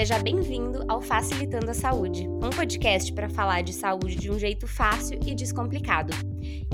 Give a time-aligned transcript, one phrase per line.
[0.00, 4.66] Seja bem-vindo ao Facilitando a Saúde, um podcast para falar de saúde de um jeito
[4.66, 6.10] fácil e descomplicado.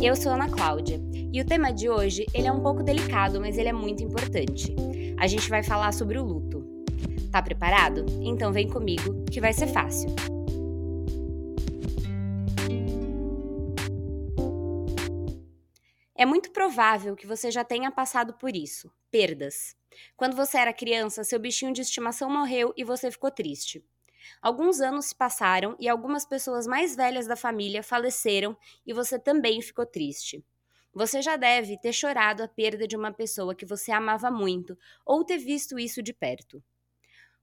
[0.01, 1.01] Eu sou Ana Cláudia
[1.33, 4.73] e o tema de hoje ele é um pouco delicado, mas ele é muito importante.
[5.19, 6.65] A gente vai falar sobre o luto.
[7.33, 8.07] Tá preparado?
[8.23, 10.15] Então vem comigo que vai ser fácil.
[16.19, 19.77] É muito provável que você já tenha passado por isso perdas.
[20.17, 23.85] Quando você era criança, seu bichinho de estimação morreu e você ficou triste.
[24.43, 29.61] Alguns anos se passaram e algumas pessoas mais velhas da família faleceram e você também
[29.63, 30.45] ficou triste.
[30.93, 35.25] Você já deve ter chorado a perda de uma pessoa que você amava muito ou
[35.25, 36.63] ter visto isso de perto.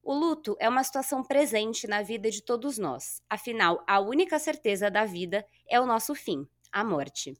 [0.03, 4.91] O luto é uma situação presente na vida de todos nós, afinal, a única certeza
[4.91, 7.37] da vida é o nosso fim, a morte.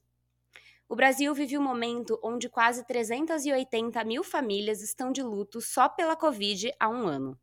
[0.86, 6.14] O Brasil vive um momento onde quase 380 mil famílias estão de luto só pela
[6.14, 7.38] Covid há um ano.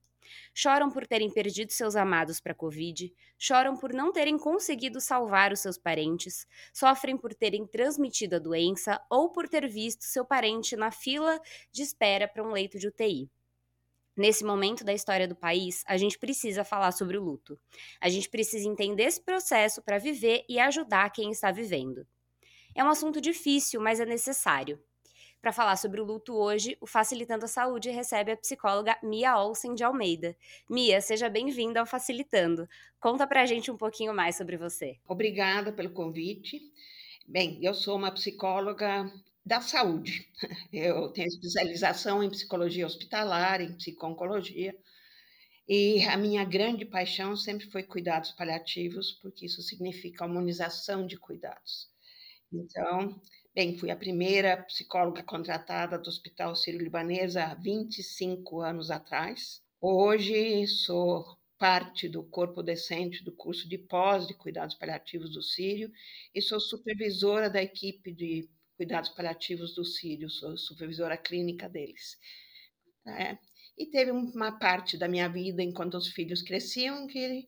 [0.53, 5.51] Choram por terem perdido seus amados para a Covid, choram por não terem conseguido salvar
[5.51, 10.75] os seus parentes, sofrem por terem transmitido a doença ou por ter visto seu parente
[10.75, 11.39] na fila
[11.71, 13.29] de espera para um leito de UTI.
[14.15, 17.59] Nesse momento da história do país, a gente precisa falar sobre o luto.
[17.99, 22.05] A gente precisa entender esse processo para viver e ajudar quem está vivendo.
[22.73, 24.81] É um assunto difícil, mas é necessário.
[25.41, 29.73] Para falar sobre o luto hoje, o Facilitando a Saúde recebe a psicóloga Mia Olsen
[29.73, 30.37] de Almeida.
[30.69, 32.69] Mia, seja bem-vinda ao Facilitando.
[32.99, 34.97] Conta para a gente um pouquinho mais sobre você.
[35.07, 36.61] Obrigada pelo convite.
[37.27, 39.11] Bem, eu sou uma psicóloga
[39.45, 40.29] da saúde.
[40.71, 44.75] Eu tenho especialização em psicologia hospitalar, em psico-oncologia.
[45.67, 51.89] E a minha grande paixão sempre foi cuidados paliativos, porque isso significa humanização de cuidados.
[52.51, 53.19] Então,
[53.55, 59.61] bem, fui a primeira psicóloga contratada do Hospital Sírio-Libanês há 25 anos atrás.
[59.79, 61.25] Hoje sou
[61.57, 65.91] parte do corpo decente do curso de pós de cuidados paliativos do Sírio
[66.33, 72.17] e sou supervisora da equipe de cuidados paliativos do Sírio, sou supervisora clínica deles.
[73.07, 73.37] É,
[73.77, 77.47] e teve uma parte da minha vida, enquanto os filhos cresciam, que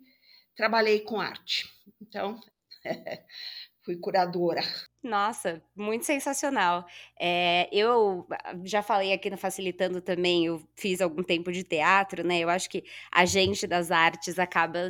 [0.55, 1.67] trabalhei com arte.
[2.01, 2.39] Então,
[3.83, 4.61] fui curadora.
[5.03, 6.85] Nossa, muito sensacional.
[7.19, 8.25] É, eu
[8.63, 12.39] já falei aqui no Facilitando também, eu fiz algum tempo de teatro, né?
[12.39, 14.87] Eu acho que a gente das artes acaba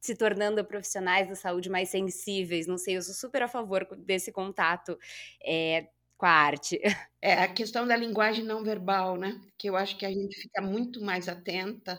[0.00, 2.66] se tornando profissionais da saúde mais sensíveis.
[2.66, 4.98] Não sei, eu sou super a favor desse contato
[5.44, 6.80] é, com a arte.
[7.22, 9.40] É a questão da linguagem não verbal, né?
[9.58, 11.98] Que eu acho que a gente fica muito mais atenta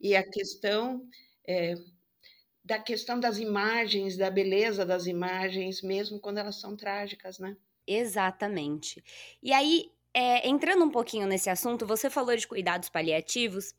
[0.00, 1.06] e a questão
[1.48, 1.74] é,
[2.64, 7.56] da questão das imagens, da beleza das imagens, mesmo quando elas são trágicas, né?
[7.86, 9.04] Exatamente.
[9.42, 13.74] E aí, é, entrando um pouquinho nesse assunto, você falou de cuidados paliativos.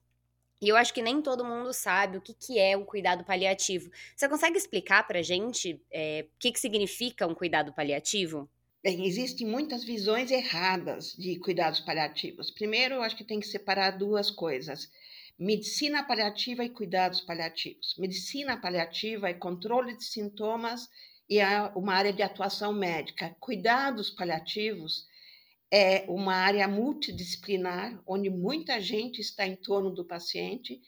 [0.62, 3.90] E eu acho que nem todo mundo sabe o que, que é o cuidado paliativo.
[4.16, 8.48] Você consegue explicar para gente é, o que, que significa um cuidado paliativo?
[8.84, 12.52] Bem, existem muitas visões erradas de cuidados paliativos.
[12.52, 14.92] Primeiro, eu acho que tem que separar duas coisas
[15.38, 17.96] medicina paliativa e cuidados paliativos.
[17.98, 20.88] Medicina paliativa é controle de sintomas
[21.30, 23.36] e é uma área de atuação médica.
[23.40, 25.06] Cuidados paliativos
[25.72, 30.80] é uma área multidisciplinar, onde muita gente está em torno do paciente,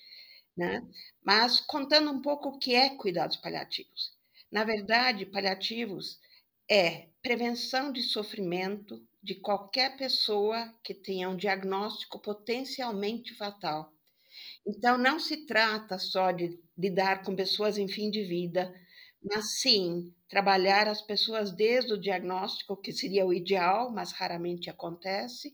[0.55, 0.81] né?
[1.21, 4.15] Mas contando um pouco o que é cuidados paliativos.
[4.49, 6.19] Na verdade, paliativos
[6.69, 13.96] é prevenção de sofrimento de qualquer pessoa que tenha um diagnóstico potencialmente fatal
[14.65, 18.73] então, não se trata só de lidar com pessoas em fim de vida,
[19.23, 25.53] mas sim trabalhar as pessoas desde o diagnóstico, que seria o ideal, mas raramente acontece.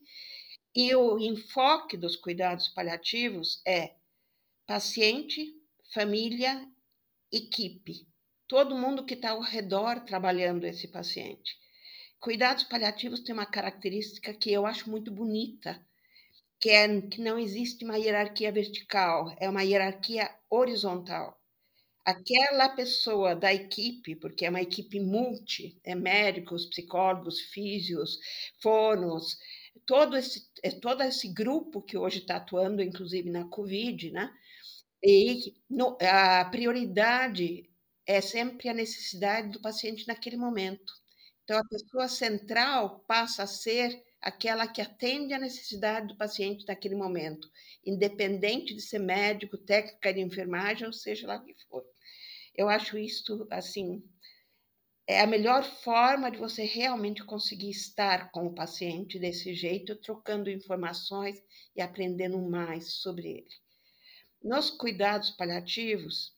[0.75, 3.95] E o enfoque dos cuidados paliativos é
[4.65, 5.53] paciente,
[5.93, 6.67] família,
[7.31, 8.07] equipe,
[8.47, 11.55] todo mundo que está ao redor trabalhando esse paciente.
[12.19, 15.85] Cuidados paliativos tem uma característica que eu acho muito bonita,
[16.63, 21.37] que, é, que não existe uma hierarquia vertical, é uma hierarquia horizontal.
[22.05, 28.17] Aquela pessoa da equipe, porque é uma equipe multi, é médicos, psicólogos, físios,
[28.61, 29.37] fonos,
[29.85, 34.33] todo esse, é todo esse grupo que hoje está atuando, inclusive na Covid, né?
[35.03, 37.69] E no, a prioridade
[38.07, 40.93] é sempre a necessidade do paciente naquele momento.
[41.43, 46.95] Então, a pessoa central passa a ser aquela que atende à necessidade do paciente naquele
[46.95, 47.51] momento,
[47.85, 51.83] independente de ser médico, técnica de enfermagem, ou seja lá o que for.
[52.55, 54.01] Eu acho isso, assim,
[55.05, 60.49] é a melhor forma de você realmente conseguir estar com o paciente desse jeito, trocando
[60.49, 61.37] informações
[61.75, 63.49] e aprendendo mais sobre ele.
[64.41, 66.33] Nos cuidados paliativos,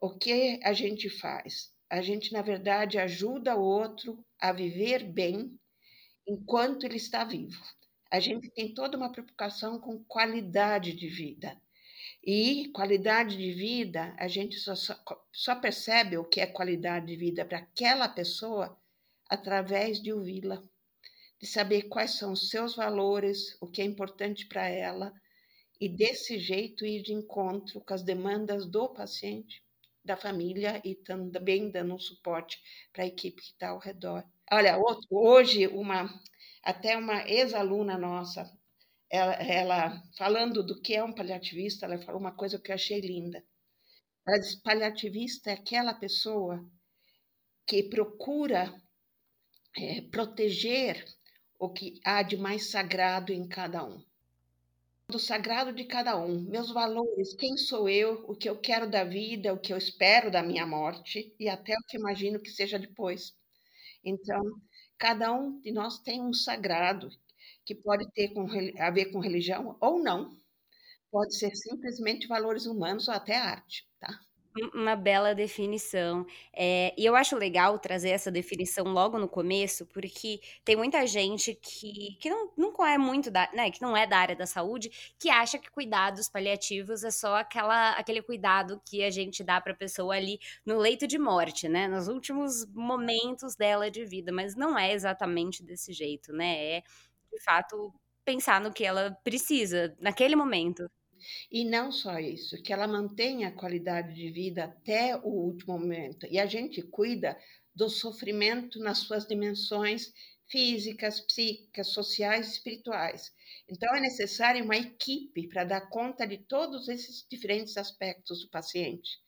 [0.00, 1.70] o que a gente faz?
[1.90, 5.58] A gente, na verdade, ajuda o outro a viver bem
[6.28, 7.62] enquanto ele está vivo.
[8.10, 11.60] A gente tem toda uma preocupação com qualidade de vida.
[12.22, 14.96] E qualidade de vida, a gente só, só,
[15.32, 18.78] só percebe o que é qualidade de vida para aquela pessoa
[19.28, 20.62] através de ouvi-la,
[21.40, 25.12] de saber quais são os seus valores, o que é importante para ela,
[25.80, 29.62] e desse jeito ir de encontro com as demandas do paciente,
[30.04, 32.60] da família e também dando um suporte
[32.92, 34.24] para a equipe que está ao redor.
[34.50, 34.78] Olha,
[35.10, 36.08] hoje uma
[36.62, 38.50] até uma ex-aluna nossa,
[39.10, 43.00] ela, ela, falando do que é um paliativista, ela falou uma coisa que eu achei
[43.00, 43.44] linda.
[44.26, 46.62] Diz, paliativista é aquela pessoa
[47.66, 48.74] que procura
[49.76, 51.04] é, proteger
[51.58, 54.02] o que há de mais sagrado em cada um.
[55.10, 59.04] Do sagrado de cada um, meus valores, quem sou eu, o que eu quero da
[59.04, 62.78] vida, o que eu espero da minha morte e até o que imagino que seja
[62.78, 63.37] depois.
[64.04, 64.42] Então,
[64.98, 67.08] cada um de nós tem um sagrado
[67.64, 68.46] que pode ter com,
[68.80, 70.36] a ver com religião ou não.
[71.10, 74.20] Pode ser simplesmente valores humanos ou até arte, tá?
[74.74, 76.26] Uma bela definição.
[76.52, 81.54] É, e eu acho legal trazer essa definição logo no começo, porque tem muita gente
[81.54, 84.90] que, que não, não é muito da, né, que não é da área da saúde,
[85.18, 89.72] que acha que cuidados paliativos é só aquela, aquele cuidado que a gente dá para
[89.72, 91.86] a pessoa ali no leito de morte, né?
[91.86, 96.78] Nos últimos momentos dela de vida, mas não é exatamente desse jeito, né?
[96.78, 96.82] É
[97.32, 97.92] de fato
[98.24, 100.90] pensar no que ela precisa naquele momento.
[101.50, 106.26] E não só isso, que ela mantenha a qualidade de vida até o último momento.
[106.30, 107.38] E a gente cuida
[107.74, 110.12] do sofrimento nas suas dimensões
[110.48, 113.32] físicas, psíquicas, sociais espirituais.
[113.68, 119.20] Então, é necessário uma equipe para dar conta de todos esses diferentes aspectos do paciente,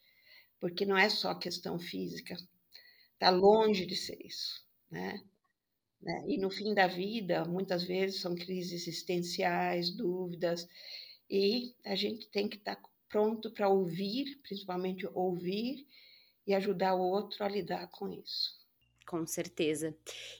[0.58, 2.36] porque não é só questão física,
[3.12, 4.64] está longe de ser isso.
[4.90, 5.20] Né?
[6.00, 6.24] né?
[6.26, 10.66] E no fim da vida, muitas vezes são crises existenciais, dúvidas,
[11.30, 15.86] e a gente tem que estar tá pronto para ouvir, principalmente ouvir
[16.46, 18.58] e ajudar o outro a lidar com isso.
[19.06, 19.96] Com certeza.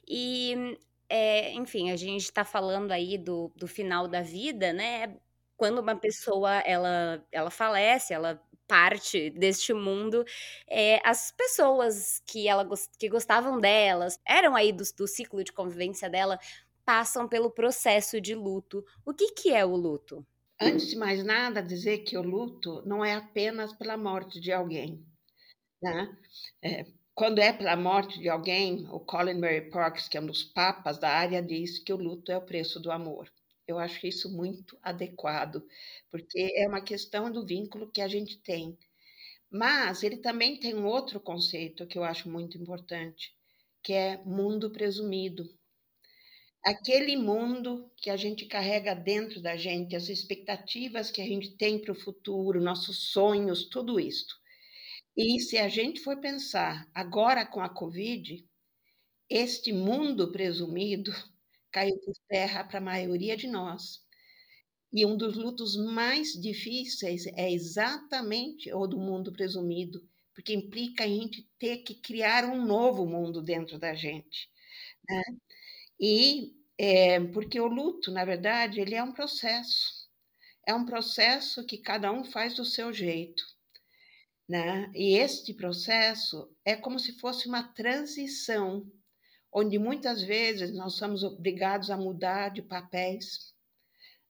[0.06, 0.76] E,
[1.08, 5.16] é, enfim, a gente está falando aí do, do final da vida, né?
[5.56, 10.25] Quando uma pessoa ela, ela falece, ela parte deste mundo,
[10.69, 12.66] é, as pessoas que ela
[12.96, 16.38] que gostavam delas, eram aí do, do ciclo de convivência dela,
[16.84, 18.84] passam pelo processo de luto.
[19.04, 20.25] O que, que é o luto?
[20.62, 25.04] Antes de mais nada, dizer que o luto não é apenas pela morte de alguém.
[25.82, 26.16] Né?
[26.62, 30.44] É, quando é pela morte de alguém, o Colin Mary Parks, que é um dos
[30.44, 33.30] papas da área, diz que o luto é o preço do amor.
[33.66, 35.64] Eu acho isso muito adequado,
[36.10, 38.78] porque é uma questão do vínculo que a gente tem.
[39.50, 43.34] Mas ele também tem um outro conceito que eu acho muito importante,
[43.82, 45.44] que é mundo presumido
[46.64, 51.78] aquele mundo que a gente carrega dentro da gente, as expectativas que a gente tem
[51.80, 54.38] para o futuro, nossos sonhos, tudo isso.
[55.16, 58.46] E se a gente for pensar agora com a Covid,
[59.30, 61.12] este mundo presumido
[61.73, 64.00] caiu por terra para a maioria de nós.
[64.92, 70.02] E um dos lutos mais difíceis é exatamente o do mundo presumido,
[70.35, 74.49] porque implica a gente ter que criar um novo mundo dentro da gente.
[75.08, 75.23] Né?
[76.00, 80.09] E é, porque o luto, na verdade, ele é um processo.
[80.66, 83.45] É um processo que cada um faz do seu jeito.
[84.49, 84.90] Né?
[84.95, 88.90] E este processo é como se fosse uma transição,
[89.52, 93.54] onde muitas vezes nós somos obrigados a mudar de papéis.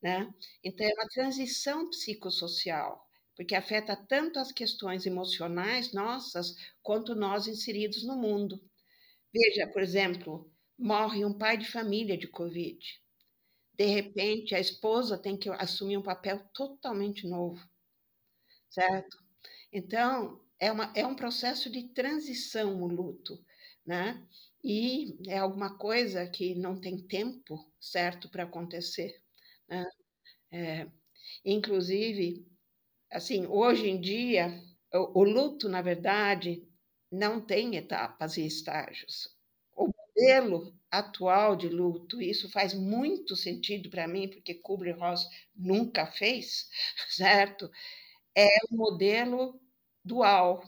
[0.03, 0.33] Né?
[0.65, 8.05] Então, é uma transição psicossocial, porque afeta tanto as questões emocionais nossas, quanto nós inseridos
[8.05, 8.61] no mundo.
[9.35, 10.50] Veja, por exemplo,
[10.81, 12.79] morre um pai de família de Covid.
[13.75, 17.63] De repente, a esposa tem que assumir um papel totalmente novo,
[18.71, 19.17] certo?
[19.73, 23.45] Então, é, uma, é um processo de transição o luto,
[23.87, 24.27] né?
[24.65, 29.23] E é alguma coisa que não tem tempo certo para acontecer,
[29.69, 29.85] né?
[30.53, 30.91] É,
[31.45, 32.47] inclusive,
[33.13, 36.67] assim, hoje em dia, o, o luto, na verdade,
[37.13, 39.40] não tem etapas e estágios
[40.17, 46.69] modelo atual de luto, isso faz muito sentido para mim, porque Kubler-Ross nunca fez,
[47.11, 47.71] certo?
[48.37, 49.61] É o modelo
[50.05, 50.63] dual,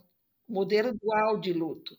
[0.49, 1.99] modelo dual de luto,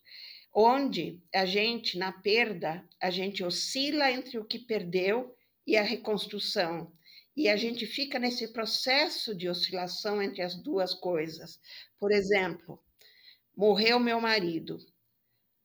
[0.54, 5.36] onde a gente, na perda, a gente oscila entre o que perdeu
[5.68, 6.94] e a reconstrução.
[7.36, 11.60] E a gente fica nesse processo de oscilação entre as duas coisas.
[12.00, 12.80] Por exemplo,
[13.56, 14.78] morreu meu marido.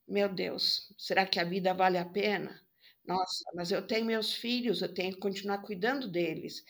[0.08, 2.60] Meu Deus, será que a vida vale a pena?
[3.06, 6.64] Nossa, mas eu tenho meus filhos, eu tenho que continuar cuidando deles.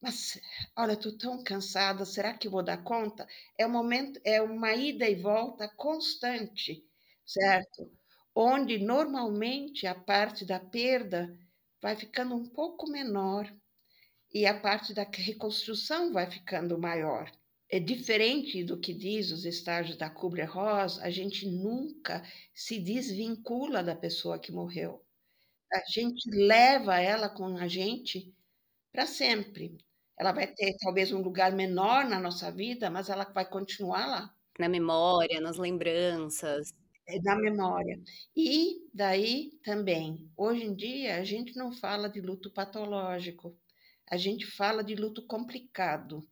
[0.00, 0.40] Mas,
[0.76, 3.26] olha, estou tão cansada, será que vou dar conta?
[3.58, 6.84] É um momento, é uma ida e volta constante,
[7.26, 7.92] certo?
[8.34, 11.38] Onde normalmente a parte da perda
[11.82, 13.52] vai ficando um pouco menor
[14.34, 17.30] e a parte da reconstrução vai ficando maior.
[17.70, 22.22] É diferente do que diz os estágios da Kubler-Ross, a gente nunca
[22.54, 25.04] se desvincula da pessoa que morreu.
[25.72, 28.34] A gente leva ela com a gente
[28.92, 29.78] para sempre.
[30.18, 34.34] Ela vai ter talvez um lugar menor na nossa vida, mas ela vai continuar lá.
[34.58, 36.72] Na memória, nas lembranças.
[37.06, 38.00] É da memória.
[38.36, 43.56] E daí também, hoje em dia, a gente não fala de luto patológico,
[44.10, 46.28] a gente fala de luto complicado.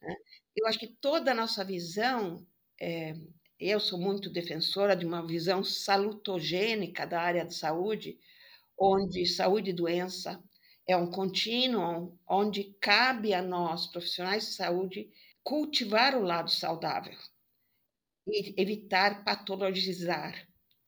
[0.00, 0.14] Né?
[0.56, 2.46] Eu acho que toda a nossa visão,
[2.80, 3.14] é,
[3.58, 8.18] eu sou muito defensora de uma visão salutogênica da área de saúde,
[8.78, 10.42] onde saúde e doença
[10.86, 15.10] é um contínuo onde cabe a nós, profissionais de saúde,
[15.44, 17.16] cultivar o lado saudável
[18.26, 20.34] e evitar patologizar,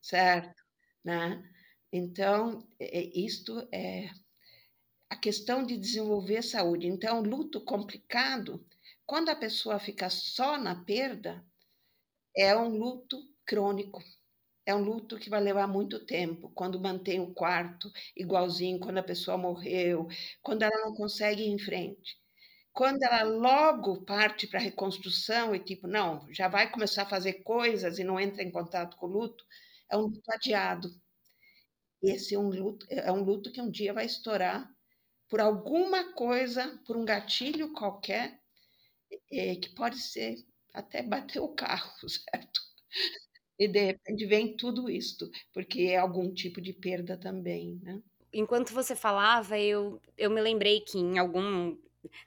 [0.00, 0.62] certo?
[1.04, 1.42] Né?
[1.92, 4.10] Então, isto é
[5.08, 6.86] a questão de desenvolver saúde.
[6.86, 8.64] Então, luto complicado,
[9.06, 11.44] quando a pessoa fica só na perda,
[12.36, 14.02] é um luto crônico.
[14.66, 19.02] É um luto que vai levar muito tempo, quando mantém o quarto igualzinho, quando a
[19.02, 20.08] pessoa morreu,
[20.42, 22.18] quando ela não consegue ir em frente.
[22.72, 27.42] Quando ela logo parte para a reconstrução e tipo, não, já vai começar a fazer
[27.44, 29.44] coisas e não entra em contato com o luto,
[29.90, 30.90] é um luto adiado.
[32.02, 34.68] Esse é um luto, é um luto que um dia vai estourar
[35.28, 38.40] por alguma coisa, por um gatilho qualquer,
[39.30, 40.36] é, que pode ser
[40.72, 42.60] até bater o carro, certo?
[43.58, 48.00] E de repente vem tudo isto, porque é algum tipo de perda também, né?
[48.32, 51.76] Enquanto você falava, eu, eu me lembrei que em algum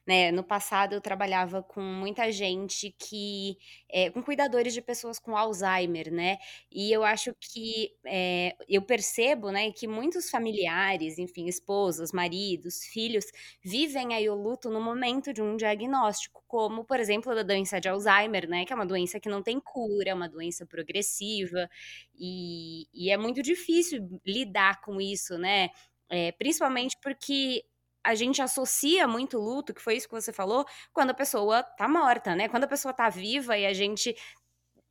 [0.06, 0.32] né?
[0.32, 3.58] No passado eu trabalhava com muita gente que
[3.90, 6.38] é, com cuidadores de pessoas com Alzheimer, né?
[6.72, 13.26] E eu acho que é, eu percebo, né, que muitos familiares, enfim, esposas, maridos, filhos,
[13.64, 17.90] vivem aí o luto no momento de um diagnóstico, como, por exemplo, da doença de
[17.90, 18.66] Alzheimer, né?
[18.66, 21.70] Que é uma doença que não tem cura, é uma doença progressiva,
[22.18, 25.70] e, e é muito difícil lidar com isso, né?
[26.10, 27.64] É, principalmente porque
[28.08, 31.90] a gente associa muito luto, que foi isso que você falou, quando a pessoa tá
[31.90, 32.48] morta, né?
[32.48, 34.16] Quando a pessoa tá viva e a gente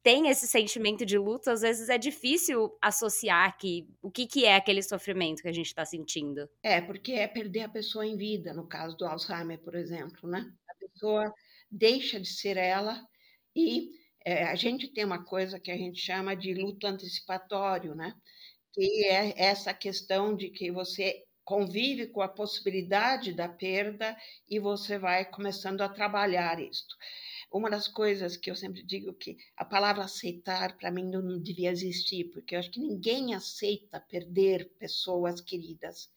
[0.03, 4.55] tem esse sentimento de luto, às vezes é difícil associar que, o que, que é
[4.55, 6.49] aquele sofrimento que a gente está sentindo.
[6.63, 10.53] É, porque é perder a pessoa em vida, no caso do Alzheimer, por exemplo, né?
[10.69, 11.35] A pessoa
[11.71, 13.03] deixa de ser ela
[13.57, 13.91] e
[14.25, 18.15] é, a gente tem uma coisa que a gente chama de luto antecipatório, né?
[18.75, 24.17] Que é essa questão de que você convive com a possibilidade da perda
[24.51, 26.97] e você vai começando a trabalhar isto.
[27.53, 31.71] Uma das coisas que eu sempre digo que a palavra aceitar para mim não devia
[31.71, 36.11] existir, porque eu acho que ninguém aceita perder pessoas queridas,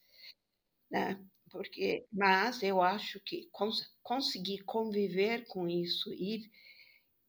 [0.89, 1.24] né?
[1.51, 6.50] Porque, mas eu acho que cons conseguir conviver com isso, ir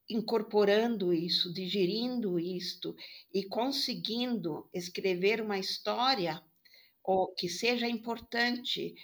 [0.09, 2.97] incorporando isso, digerindo isto
[3.33, 6.43] e conseguindo escrever uma história
[7.03, 8.95] ou que seja importante,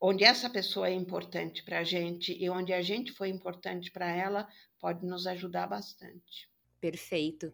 [0.00, 4.08] onde essa pessoa é importante para a gente e onde a gente foi importante para
[4.08, 4.48] ela,
[4.80, 6.50] pode nos ajudar bastante.
[6.80, 7.52] Perfeito.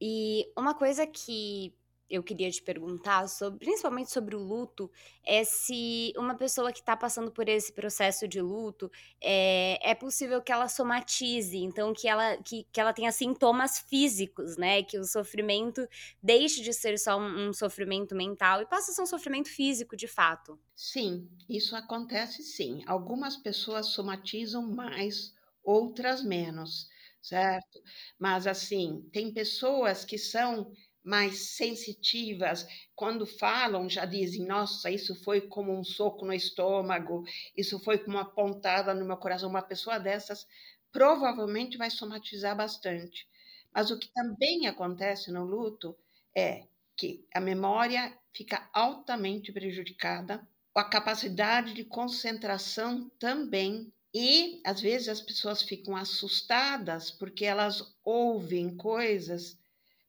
[0.00, 1.74] E uma coisa que
[2.08, 4.90] eu queria te perguntar, sobre, principalmente sobre o luto,
[5.24, 10.40] é se uma pessoa que está passando por esse processo de luto é, é possível
[10.42, 14.82] que ela somatize, então que ela, que, que ela tenha sintomas físicos, né?
[14.82, 15.86] Que o sofrimento
[16.22, 19.96] deixe de ser só um, um sofrimento mental e passe a ser um sofrimento físico
[19.96, 20.58] de fato.
[20.74, 22.82] Sim, isso acontece sim.
[22.86, 26.88] Algumas pessoas somatizam mais, outras menos,
[27.20, 27.82] certo?
[28.18, 30.72] Mas assim, tem pessoas que são
[31.04, 37.24] mais sensitivas, quando falam, já dizem: Nossa, isso foi como um soco no estômago,
[37.56, 39.48] isso foi como uma pontada no meu coração.
[39.48, 40.46] Uma pessoa dessas
[40.92, 43.26] provavelmente vai somatizar bastante.
[43.74, 45.96] Mas o que também acontece no luto
[46.36, 53.92] é que a memória fica altamente prejudicada, a capacidade de concentração também.
[54.14, 59.57] E às vezes as pessoas ficam assustadas porque elas ouvem coisas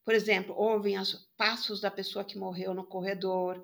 [0.09, 3.63] por exemplo, ouvem os passos da pessoa que morreu no corredor,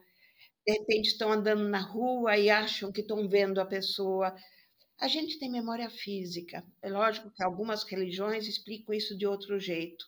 [0.68, 4.36] de repente estão andando na rua e acham que estão vendo a pessoa,
[5.00, 6.64] A gente tem memória física.
[6.84, 10.06] É lógico que algumas religiões explicam isso de outro jeito.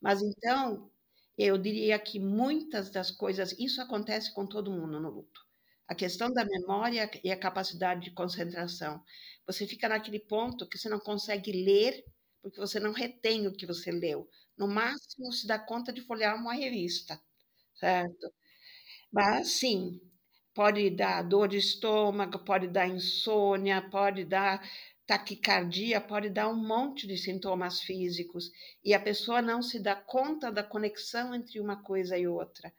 [0.00, 0.90] Mas então,
[1.38, 5.40] eu diria que muitas das coisas, isso acontece com todo mundo no luto.
[5.88, 9.02] A questão da memória e a capacidade de concentração.
[9.46, 12.04] Você fica naquele ponto que você não consegue ler,
[12.42, 14.28] porque você não retém o que você leu.
[14.58, 17.20] No máximo, se dá conta de folhear uma revista,
[17.74, 18.32] certo?
[19.12, 20.00] Mas, sim,
[20.54, 24.62] pode dar dor de estômago, pode dar insônia, pode dar
[25.06, 28.50] taquicardia, pode dar um monte de sintomas físicos
[28.84, 32.72] e a pessoa não se dá conta da conexão entre uma coisa e outra.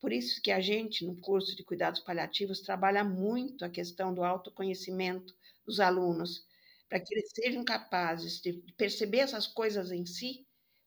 [0.00, 4.24] Por isso que a gente, no curso de cuidados paliativos, trabalha muito a questão do
[4.24, 5.34] autoconhecimento
[5.66, 6.46] dos alunos,
[6.88, 10.45] para que eles sejam capazes de perceber essas coisas em si,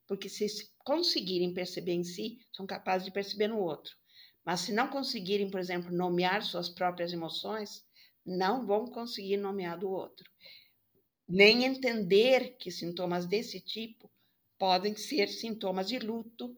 [0.10, 0.48] porque se
[0.80, 3.96] conseguirem perceber em si, são capazes de perceber no outro.
[4.44, 7.86] Mas se não conseguirem, por exemplo, nomear suas próprias emoções,
[8.26, 10.30] não vão conseguir nomear do outro
[11.30, 14.12] nem entender que sintomas desse tipo
[14.58, 16.58] podem ser sintomas de luto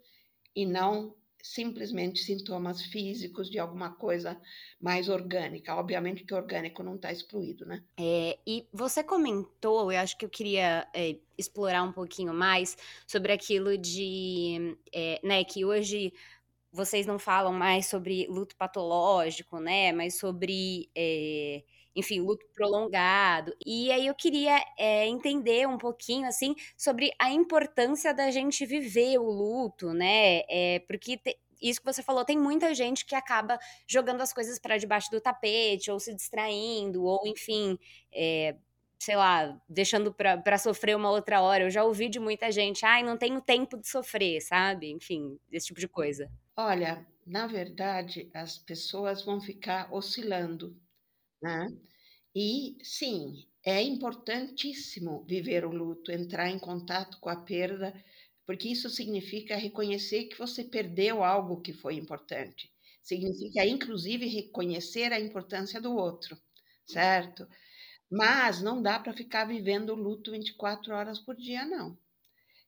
[0.55, 1.13] e não
[1.43, 4.39] simplesmente sintomas físicos de alguma coisa
[4.79, 5.75] mais orgânica.
[5.75, 7.83] Obviamente que orgânico não está excluído, né?
[7.97, 13.31] É, e você comentou, eu acho que eu queria é, explorar um pouquinho mais sobre
[13.31, 16.13] aquilo de, é, né, que hoje
[16.71, 21.63] vocês não falam mais sobre luto patológico, né, mas sobre é,
[21.95, 23.55] enfim, luto prolongado.
[23.65, 29.17] E aí eu queria é, entender um pouquinho, assim, sobre a importância da gente viver
[29.17, 30.41] o luto, né?
[30.49, 34.57] É, porque te, isso que você falou, tem muita gente que acaba jogando as coisas
[34.57, 37.77] para debaixo do tapete, ou se distraindo, ou enfim.
[38.11, 38.55] É,
[39.01, 41.63] sei lá, deixando para sofrer uma outra hora.
[41.63, 44.91] Eu já ouvi de muita gente, ai, não tenho tempo de sofrer, sabe?
[44.91, 46.31] Enfim, esse tipo de coisa.
[46.55, 50.79] Olha, na verdade, as pessoas vão ficar oscilando
[51.41, 51.67] né?
[52.35, 57.93] E sim, é importantíssimo viver o luto, entrar em contato com a perda,
[58.45, 62.71] porque isso significa reconhecer que você perdeu algo que foi importante.
[63.03, 66.37] Significa, inclusive, reconhecer a importância do outro,
[66.85, 67.47] certo?
[68.11, 71.97] Mas não dá para ficar vivendo o luto 24 horas por dia, não.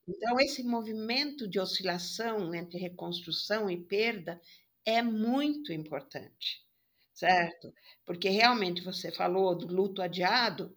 [0.07, 4.41] Então, esse movimento de oscilação entre reconstrução e perda
[4.85, 6.63] é muito importante
[7.13, 7.73] certo?
[8.05, 10.75] Porque realmente você falou do luto adiado,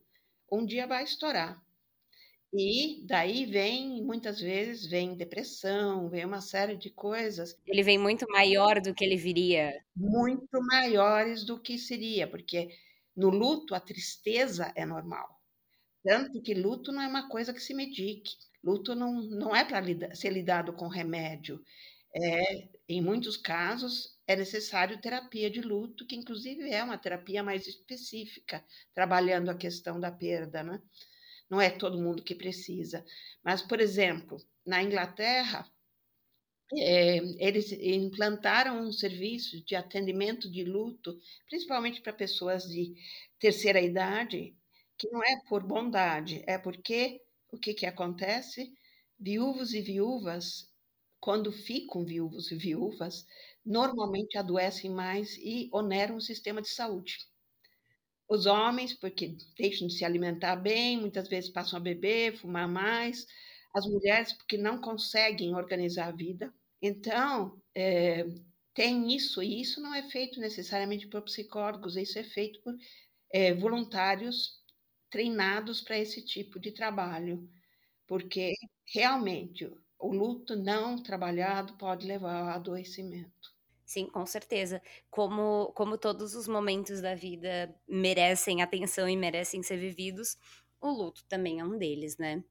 [0.51, 1.61] um dia vai estourar.
[2.53, 7.55] E daí vem, muitas vezes, vem depressão, vem uma série de coisas.
[7.67, 9.73] Ele vem muito maior do que ele viria.
[9.95, 12.71] Muito maiores do que seria, porque
[13.15, 15.29] no luto a tristeza é normal.
[16.03, 18.37] Tanto que luto não é uma coisa que se medique.
[18.63, 19.83] Luto não, não é para
[20.15, 21.61] ser lidado com remédio.
[22.15, 27.67] É, em muitos casos, é necessário terapia de luto, que inclusive é uma terapia mais
[27.67, 30.81] específica, trabalhando a questão da perda, né?
[31.51, 33.05] Não é todo mundo que precisa.
[33.45, 34.37] Mas, por exemplo,
[34.67, 35.71] na Inglaterra,
[36.75, 41.17] é, eles implantaram um serviço de atendimento de luto,
[41.49, 42.95] principalmente para pessoas de
[43.39, 44.57] terceira idade,
[44.99, 47.21] que não é por bondade, é porque
[47.53, 48.73] o que, que acontece?
[49.19, 50.69] Viúvos e viúvas,
[51.27, 53.27] quando ficam viúvos e viúvas,
[53.65, 57.19] normalmente adoecem mais e oneram o sistema de saúde.
[58.29, 63.27] Os homens, porque deixam de se alimentar bem, muitas vezes passam a beber, fumar mais.
[63.75, 66.55] As mulheres, porque não conseguem organizar a vida.
[66.81, 68.25] Então, é,
[68.73, 72.73] tem isso, e isso não é feito necessariamente por psicólogos, isso é feito por
[73.33, 74.63] é, voluntários
[75.11, 77.51] treinados para esse tipo de trabalho,
[78.07, 78.53] porque
[78.95, 83.55] realmente o luto não trabalhado pode levar ao adoecimento.
[83.85, 84.83] Sim, com certeza.
[85.11, 90.37] Como, como todos os momentos da vida merecem atenção e merecem ser vividos,
[90.81, 92.43] o luto também é um deles, né?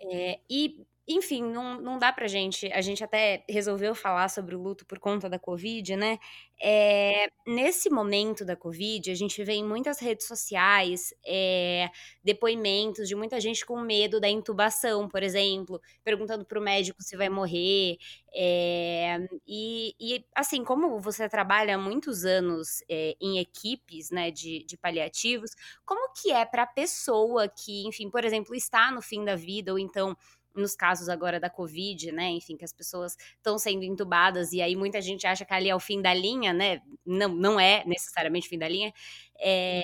[0.00, 2.66] É, e enfim, não, não dá pra gente.
[2.72, 6.18] A gente até resolveu falar sobre o luto por conta da Covid, né?
[6.62, 11.90] É, nesse momento da Covid, a gente vê em muitas redes sociais é,
[12.22, 17.28] depoimentos de muita gente com medo da intubação, por exemplo, perguntando pro médico se vai
[17.28, 17.98] morrer.
[18.34, 22.82] É, e, e, assim, como você trabalha muitos anos
[23.20, 25.50] em equipes né, de, de paliativos,
[25.84, 29.70] como que é para a pessoa que, enfim, por exemplo, está no fim da vida,
[29.70, 30.16] ou então
[30.54, 32.30] nos casos agora da Covid, né?
[32.30, 35.74] Enfim, que as pessoas estão sendo entubadas e aí muita gente acha que ali é
[35.74, 36.80] o fim da linha, né?
[37.04, 38.92] Não, não é necessariamente o fim da linha.
[39.38, 39.82] É,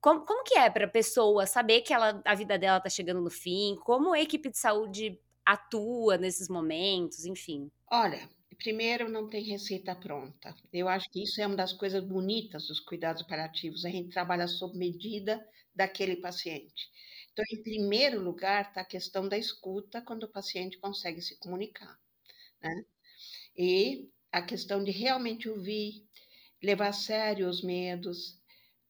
[0.00, 3.20] como, como que é para a pessoa saber que ela, a vida dela está chegando
[3.20, 3.76] no fim?
[3.84, 7.70] Como a equipe de saúde atua nesses momentos, enfim?
[7.90, 10.54] Olha, primeiro, não tem receita pronta.
[10.72, 13.84] Eu acho que isso é uma das coisas bonitas dos cuidados paliativos.
[13.84, 16.88] A gente trabalha sob medida daquele paciente.
[17.32, 21.98] Então, em primeiro lugar, está a questão da escuta, quando o paciente consegue se comunicar.
[22.62, 22.84] Né?
[23.56, 26.06] E a questão de realmente ouvir,
[26.62, 28.40] levar a sério os medos,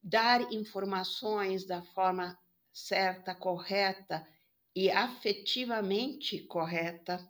[0.02, 2.38] dar informações da forma
[2.72, 4.26] certa, correta
[4.74, 7.28] e afetivamente correta,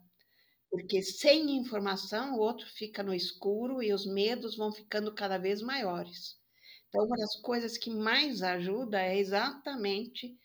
[0.70, 5.62] porque sem informação o outro fica no escuro e os medos vão ficando cada vez
[5.62, 6.38] maiores.
[6.88, 10.38] Então, uma das coisas que mais ajuda é exatamente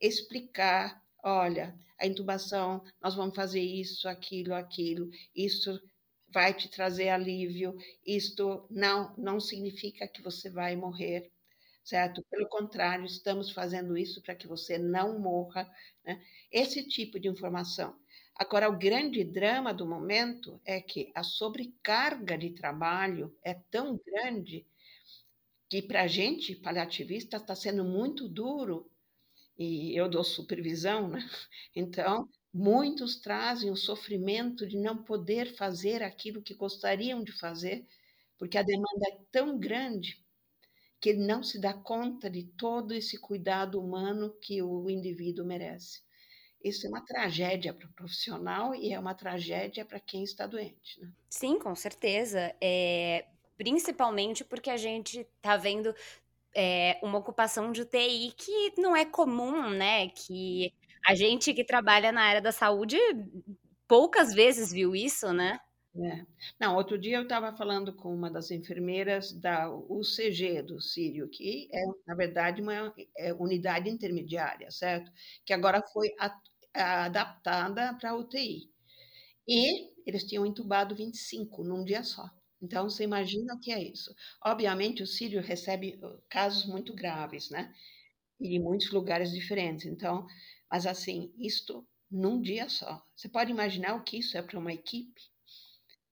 [0.00, 5.80] explicar: olha, a intubação, nós vamos fazer isso, aquilo, aquilo, isso
[6.30, 11.30] vai te trazer alívio, isto não, não significa que você vai morrer,
[11.82, 12.22] certo?
[12.30, 15.68] Pelo contrário, estamos fazendo isso para que você não morra,
[16.04, 16.22] né?
[16.52, 17.96] Esse tipo de informação.
[18.36, 24.64] Agora, o grande drama do momento é que a sobrecarga de trabalho é tão grande
[25.68, 28.90] que para a gente, paliativista, está sendo muito duro,
[29.58, 31.18] e eu dou supervisão, né?
[31.74, 37.84] Então, muitos trazem o sofrimento de não poder fazer aquilo que gostariam de fazer,
[38.38, 40.24] porque a demanda é tão grande
[41.00, 46.02] que ele não se dá conta de todo esse cuidado humano que o indivíduo merece.
[46.62, 51.00] Isso é uma tragédia para o profissional e é uma tragédia para quem está doente.
[51.00, 51.12] Né?
[51.30, 52.54] Sim, com certeza.
[52.60, 55.94] É, principalmente porque a gente está vendo
[56.54, 60.08] é, uma ocupação de UTI que não é comum, né?
[60.08, 60.72] Que
[61.06, 62.96] a gente que trabalha na área da saúde
[63.86, 65.58] poucas vezes viu isso, né?
[65.96, 66.24] É.
[66.60, 71.68] Não, outro dia eu estava falando com uma das enfermeiras da UCG do Sírio, que
[71.72, 75.10] é, na verdade, uma é, unidade intermediária, certo?
[75.44, 76.32] Que agora foi a,
[76.74, 78.70] a, adaptada para UTI.
[79.48, 82.28] E eles tinham entubado 25 num dia só.
[82.60, 84.14] Então, você imagina o que é isso.
[84.44, 87.72] Obviamente, o Sírio recebe uh, casos muito graves, né?
[88.40, 89.86] E em muitos lugares diferentes.
[89.86, 90.26] Então,
[90.70, 93.02] mas assim, isto num dia só.
[93.16, 95.20] Você pode imaginar o que isso é para uma equipe?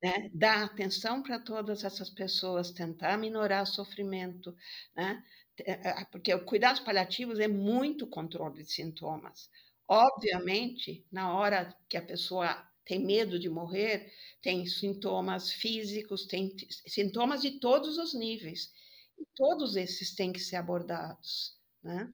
[0.02, 0.30] Né?
[0.34, 4.54] Dar atenção para todas essas pessoas, tentar minorar o sofrimento,
[4.94, 5.22] né?
[5.64, 9.48] É, porque o cuidados paliativos é muito controle de sintomas.
[9.88, 16.54] Obviamente, na hora que a pessoa tem medo de morrer, tem sintomas físicos, tem
[16.86, 18.72] sintomas de todos os níveis.
[19.18, 22.12] E todos esses têm que ser abordados, né?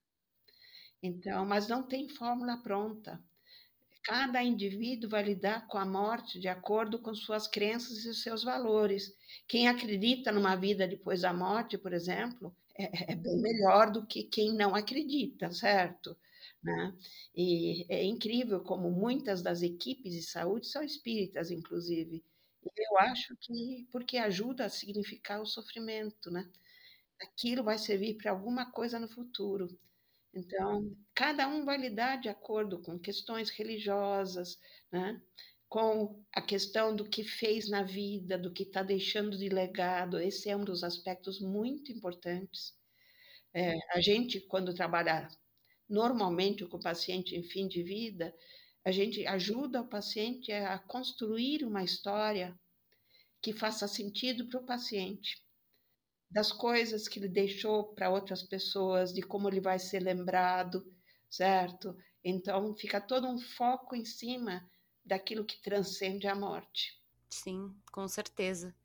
[1.01, 3.21] Então, mas não tem fórmula pronta.
[4.03, 9.13] Cada indivíduo vai lidar com a morte de acordo com suas crenças e seus valores.
[9.47, 14.23] Quem acredita numa vida depois da morte, por exemplo, é, é bem melhor do que
[14.23, 16.17] quem não acredita, certo?
[16.63, 16.97] Né?
[17.35, 22.23] E é incrível como muitas das equipes de saúde são espíritas, inclusive.
[22.63, 26.49] E eu acho que porque ajuda a significar o sofrimento, né?
[27.21, 29.67] Aquilo vai servir para alguma coisa no futuro.
[30.33, 34.59] Então, cada um vai lidar de acordo com questões religiosas,
[34.91, 35.21] né?
[35.69, 40.19] com a questão do que fez na vida, do que está deixando de legado.
[40.19, 42.73] Esse é um dos aspectos muito importantes.
[43.53, 45.27] É, a gente, quando trabalha
[45.89, 48.33] normalmente com o paciente em fim de vida,
[48.85, 52.57] a gente ajuda o paciente a construir uma história
[53.41, 55.41] que faça sentido para o paciente,
[56.29, 60.83] das coisas que ele deixou para outras pessoas, de como ele vai ser lembrado,
[61.29, 61.95] certo?
[62.23, 64.67] Então fica todo um foco em cima
[65.05, 67.01] daquilo que transcende a morte.
[67.29, 68.75] Sim, com certeza.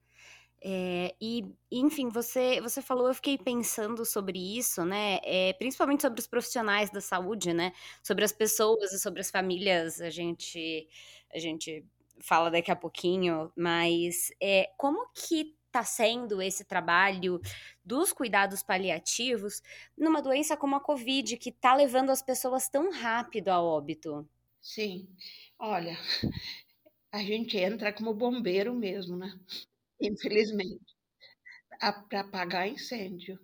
[0.61, 5.21] É, e, enfim, você, você falou, eu fiquei pensando sobre isso, né?
[5.23, 7.73] É, principalmente sobre os profissionais da saúde, né?
[8.03, 10.89] Sobre as pessoas e sobre as famílias, a gente,
[11.33, 11.85] a gente
[12.21, 17.41] fala daqui a pouquinho, mas é, como que está sendo esse trabalho
[17.85, 19.63] dos cuidados paliativos
[19.97, 24.29] numa doença como a Covid, que está levando as pessoas tão rápido a óbito?
[24.61, 25.09] Sim,
[25.59, 25.97] olha,
[27.13, 29.39] a gente entra como bombeiro mesmo, né?
[30.01, 30.95] Infelizmente,
[32.09, 33.39] para apagar incêndio.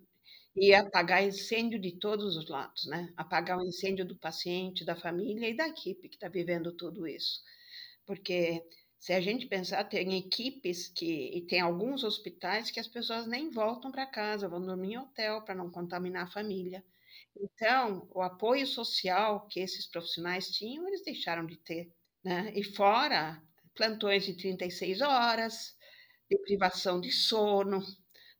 [0.55, 3.13] E apagar incêndio de todos os lados, né?
[3.17, 7.41] Apagar o incêndio do paciente, da família e da equipe que está vivendo tudo isso.
[8.05, 8.63] Porque
[8.99, 13.51] se a gente pensar, tem equipes que, e tem alguns hospitais que as pessoas nem
[13.51, 16.83] voltam para casa, vão dormir em hotel para não contaminar a família.
[17.37, 21.91] Então, o apoio social que esses profissionais tinham, eles deixaram de ter.
[22.23, 22.51] Né?
[22.55, 23.41] E fora
[23.75, 25.74] plantões de 36 horas,
[26.29, 27.83] deprivação de sono,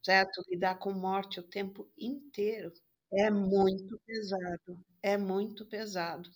[0.04, 0.44] certo?
[0.50, 2.72] Lidar com morte o tempo inteiro
[3.12, 6.30] é muito pesado, é muito pesado.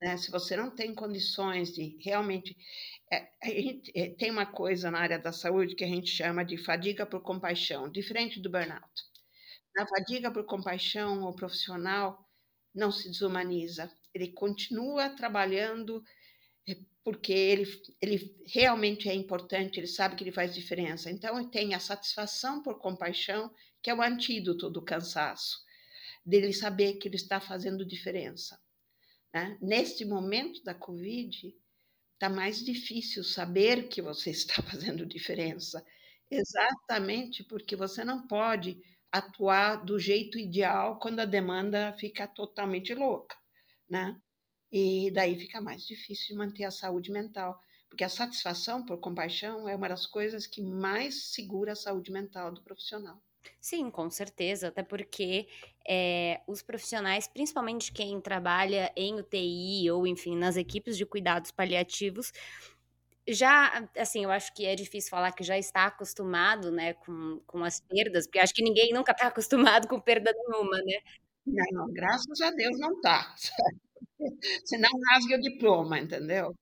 [0.00, 0.16] Né?
[0.16, 2.56] Se você não tem condições de realmente.
[3.12, 6.56] É, gente, é, tem uma coisa na área da saúde que a gente chama de
[6.56, 9.10] fadiga por compaixão, diferente do burnout.
[9.74, 12.24] Na fadiga por compaixão, o profissional
[12.74, 16.02] não se desumaniza, ele continua trabalhando
[17.02, 21.10] porque ele, ele realmente é importante, ele sabe que ele faz diferença.
[21.10, 23.50] Então, tem a satisfação por compaixão,
[23.82, 25.64] que é o antídoto do cansaço,
[26.24, 28.60] dele saber que ele está fazendo diferença.
[29.32, 29.56] Né?
[29.60, 31.54] Neste momento da Covid,
[32.14, 35.84] está mais difícil saber que você está fazendo diferença,
[36.30, 38.78] exatamente porque você não pode
[39.10, 43.36] atuar do jeito ideal quando a demanda fica totalmente louca,
[43.88, 44.20] né?
[44.72, 49.68] E daí fica mais difícil de manter a saúde mental, porque a satisfação por compaixão
[49.68, 53.20] é uma das coisas que mais segura a saúde mental do profissional.
[53.60, 55.48] Sim, com certeza, até porque
[55.88, 62.32] é, os profissionais, principalmente quem trabalha em UTI ou, enfim, nas equipes de cuidados paliativos,
[63.28, 67.64] já, assim, eu acho que é difícil falar que já está acostumado, né, com, com
[67.64, 71.00] as perdas, porque acho que ninguém nunca está acostumado com perda nenhuma, né?
[71.46, 73.34] Não, não, graças a Deus não está.
[74.64, 76.54] Senão rasga o diploma, entendeu?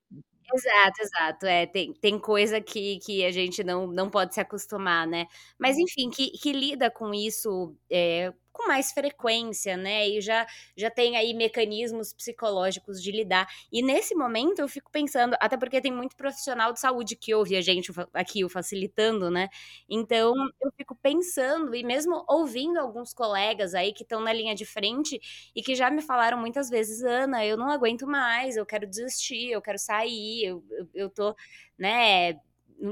[0.54, 1.46] Exato, exato.
[1.46, 5.26] É, tem, tem coisa que, que a gente não, não pode se acostumar, né?
[5.58, 5.82] Mas, uhum.
[5.82, 10.08] enfim, que, que lida com isso é, com mais frequência, né?
[10.08, 13.48] E já, já tem aí mecanismos psicológicos de lidar.
[13.72, 17.56] E nesse momento eu fico pensando, até porque tem muito profissional de saúde que ouve
[17.56, 19.48] a gente aqui, o facilitando, né?
[19.88, 24.64] Então eu fico pensando, e mesmo ouvindo alguns colegas aí que estão na linha de
[24.66, 25.20] frente
[25.54, 29.50] e que já me falaram muitas vezes, Ana, eu não aguento mais, eu quero desistir,
[29.50, 31.34] eu quero sair, eu, eu, eu tô,
[31.78, 32.34] né?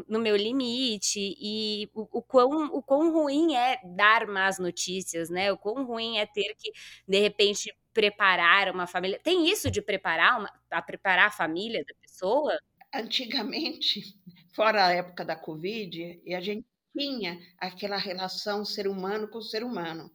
[0.08, 5.52] No meu limite e o, o, quão, o quão ruim é dar más notícias, né?
[5.52, 6.72] O quão ruim é ter que,
[7.06, 9.18] de repente, preparar uma família.
[9.22, 12.58] Tem isso de preparar uma, a preparar a família da pessoa?
[12.94, 14.02] Antigamente,
[14.54, 20.10] fora a época da Covid, a gente tinha aquela relação ser humano com ser humano,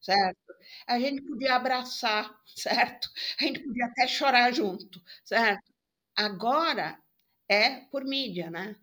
[0.00, 0.54] certo?
[0.86, 3.08] A gente podia abraçar, certo?
[3.40, 5.72] A gente podia até chorar junto, certo?
[6.16, 6.98] Agora
[7.48, 8.76] é por mídia, né?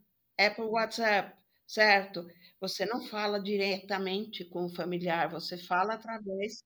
[0.46, 1.36] É por WhatsApp,
[1.68, 2.26] certo?
[2.60, 6.64] Você não fala diretamente com o familiar, você fala através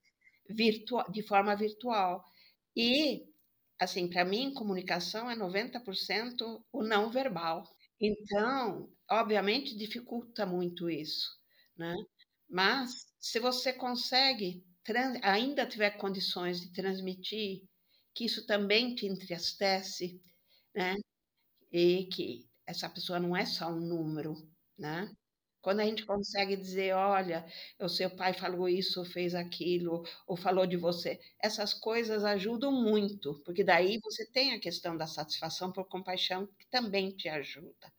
[0.49, 2.23] virtual, de forma virtual.
[2.75, 3.25] E,
[3.79, 7.63] assim, para mim, comunicação é 90% o não verbal.
[7.99, 11.29] Então, obviamente, dificulta muito isso,
[11.77, 11.95] né?
[12.49, 14.63] Mas, se você consegue,
[15.23, 17.63] ainda tiver condições de transmitir,
[18.15, 20.21] que isso também te entristece,
[20.75, 20.95] né?
[21.71, 24.35] E que essa pessoa não é só um número,
[24.77, 25.11] né?
[25.61, 27.43] Quando a gente consegue dizer, olha,
[27.79, 33.41] o seu pai falou isso, fez aquilo, ou falou de você, essas coisas ajudam muito,
[33.43, 37.91] porque daí você tem a questão da satisfação por compaixão, que também te ajuda.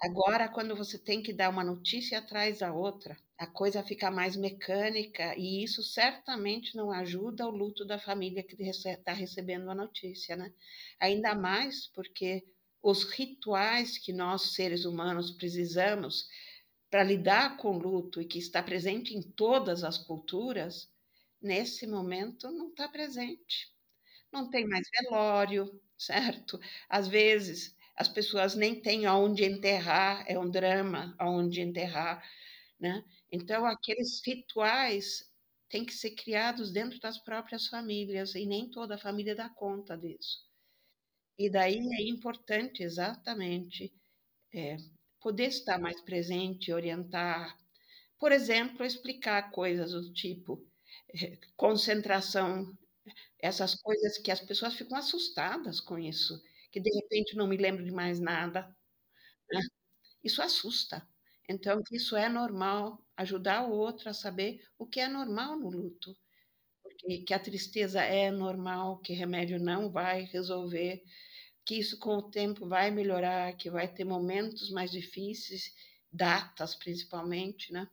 [0.00, 4.36] Agora, quando você tem que dar uma notícia atrás da outra, a coisa fica mais
[4.36, 10.36] mecânica e isso certamente não ajuda o luto da família que está recebendo a notícia,
[10.36, 10.52] né?
[11.00, 12.44] Ainda mais porque
[12.82, 16.28] os rituais que nós, seres humanos, precisamos
[16.90, 20.90] para lidar com o luto e que está presente em todas as culturas,
[21.40, 23.72] nesse momento não está presente.
[24.32, 26.60] Não tem mais velório, certo?
[26.88, 32.24] Às vezes as pessoas nem têm aonde enterrar, é um drama aonde enterrar,
[32.80, 33.04] né?
[33.32, 35.30] Então aqueles rituais
[35.68, 39.96] têm que ser criados dentro das próprias famílias e nem toda a família dá conta
[39.98, 40.47] disso.
[41.38, 43.92] E daí é importante, exatamente,
[44.54, 44.76] é,
[45.20, 47.56] poder estar mais presente, orientar.
[48.18, 50.66] Por exemplo, explicar coisas do tipo
[51.14, 52.76] é, concentração,
[53.40, 57.84] essas coisas que as pessoas ficam assustadas com isso, que de repente não me lembro
[57.84, 58.74] de mais nada.
[59.52, 59.60] Né?
[60.24, 61.06] Isso assusta.
[61.48, 66.16] Então, isso é normal, ajudar o outro a saber o que é normal no luto.
[66.82, 71.02] Porque que a tristeza é normal, que remédio não vai resolver,
[71.68, 75.74] que isso com o tempo vai melhorar, que vai ter momentos mais difíceis,
[76.10, 77.86] datas principalmente, né?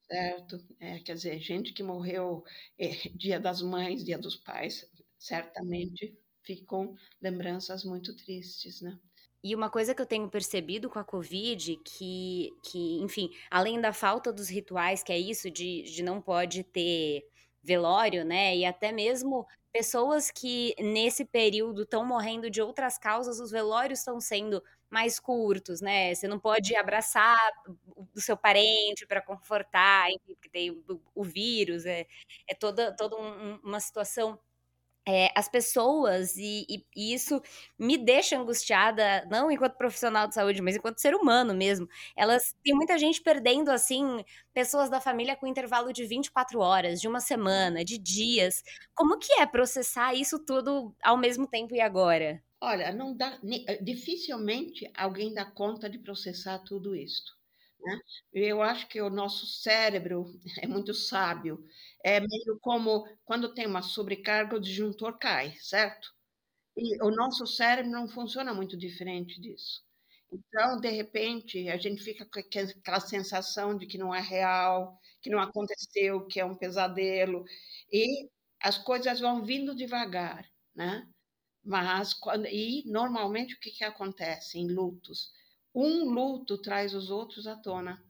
[0.00, 0.66] Certo?
[0.80, 2.42] É, quer dizer, gente que morreu
[2.78, 8.98] é, dia das mães, dia dos pais, certamente ficam lembranças muito tristes, né?
[9.42, 13.92] E uma coisa que eu tenho percebido com a Covid, que, que enfim, além da
[13.92, 17.22] falta dos rituais, que é isso de, de não pode ter
[17.64, 18.56] velório, né?
[18.56, 24.20] E até mesmo pessoas que nesse período estão morrendo de outras causas, os velórios estão
[24.20, 26.14] sendo mais curtos, né?
[26.14, 27.36] Você não pode abraçar
[28.14, 32.06] o seu parente para confortar, porque tem o, o, vírus, é,
[32.46, 34.38] é toda, toda um, uma situação
[35.06, 37.40] é, as pessoas, e, e, e, isso
[37.78, 41.86] me deixa angustiada, não enquanto profissional de saúde, mas enquanto ser humano mesmo.
[42.16, 47.08] Elas tem muita gente perdendo, assim, pessoas da família com intervalo de 24 horas, de
[47.08, 48.62] uma semana, de dias.
[48.94, 52.42] Como que é processar isso tudo ao mesmo tempo e agora?
[52.60, 53.38] Olha, não dá,
[53.68, 57.43] eh, dificilmente alguém dá conta de processar tudo isso.
[57.84, 57.98] Né?
[58.32, 60.26] Eu acho que o nosso cérebro
[60.62, 61.62] é muito sábio.
[62.04, 66.08] É meio como quando tem uma sobrecarga, o disjuntor cai, certo?
[66.76, 69.82] E o nosso cérebro não funciona muito diferente disso.
[70.32, 75.30] Então, de repente, a gente fica com aquela sensação de que não é real, que
[75.30, 77.44] não aconteceu, que é um pesadelo,
[77.92, 78.28] e
[78.60, 81.06] as coisas vão vindo devagar, né?
[81.64, 85.32] Mas quando e normalmente o que que acontece em lutos?
[85.74, 88.02] Um luto traz os outros à tona.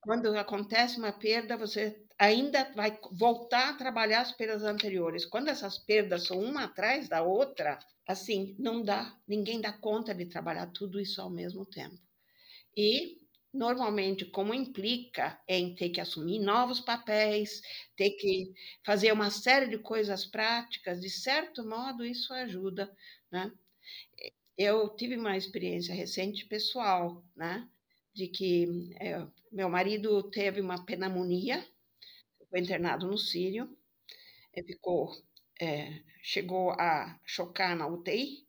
[0.00, 5.26] Quando acontece uma perda, você ainda vai voltar a trabalhar as perdas anteriores.
[5.26, 7.78] Quando essas perdas são uma atrás da outra,
[8.08, 11.98] assim, não dá, ninguém dá conta de trabalhar tudo isso ao mesmo tempo.
[12.76, 13.18] E
[13.52, 17.60] normalmente, como implica em ter que assumir novos papéis,
[17.96, 18.52] ter que
[18.84, 22.94] fazer uma série de coisas práticas, de certo modo isso ajuda,
[23.32, 23.52] né?
[24.56, 27.68] Eu tive uma experiência recente pessoal, né?
[28.14, 31.66] De que é, meu marido teve uma pneumonia,
[32.50, 33.76] foi internado no Sírio,
[34.66, 35.12] ficou,
[35.60, 38.48] é, chegou a chocar na UTI,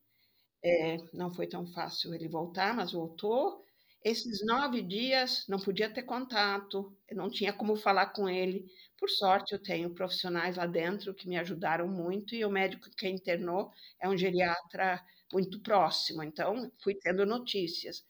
[0.63, 3.63] é, não foi tão fácil ele voltar, mas voltou.
[4.03, 8.65] Esses nove dias não podia ter contato, não tinha como falar com ele.
[8.97, 13.09] Por sorte, eu tenho profissionais lá dentro que me ajudaram muito e o médico que
[13.09, 18.05] internou é um geriatra muito próximo, então fui tendo notícias.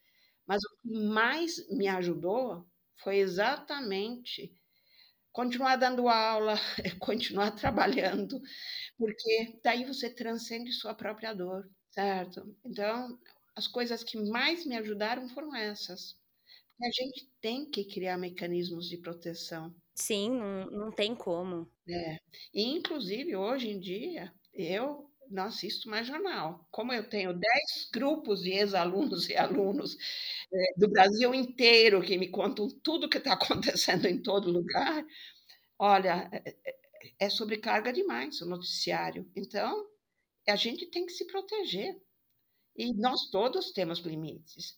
[0.47, 2.65] Mas o que mais me ajudou
[2.97, 4.53] foi exatamente
[5.32, 6.56] continuar dando aula,
[6.99, 8.41] continuar trabalhando,
[8.97, 12.56] porque daí você transcende sua própria dor, certo?
[12.65, 13.19] Então,
[13.56, 16.15] as coisas que mais me ajudaram foram essas.
[16.82, 19.75] A gente tem que criar mecanismos de proteção.
[19.95, 21.67] Sim, não, não tem como.
[21.89, 22.17] É.
[22.53, 26.68] E, inclusive, hoje em dia, eu não assisto mais jornal.
[26.72, 29.98] Como eu tenho 10 grupos de ex-alunos e alunos
[30.52, 33.34] é, do Brasil inteiro que me contam tudo que está
[33.80, 35.06] acontecendo em todo lugar,
[35.80, 36.76] olha, é, é,
[37.20, 39.30] é sobrecarga demais o noticiário.
[39.36, 39.88] Então,
[40.48, 41.96] a gente tem que se proteger.
[42.76, 44.78] E nós todos temos limites.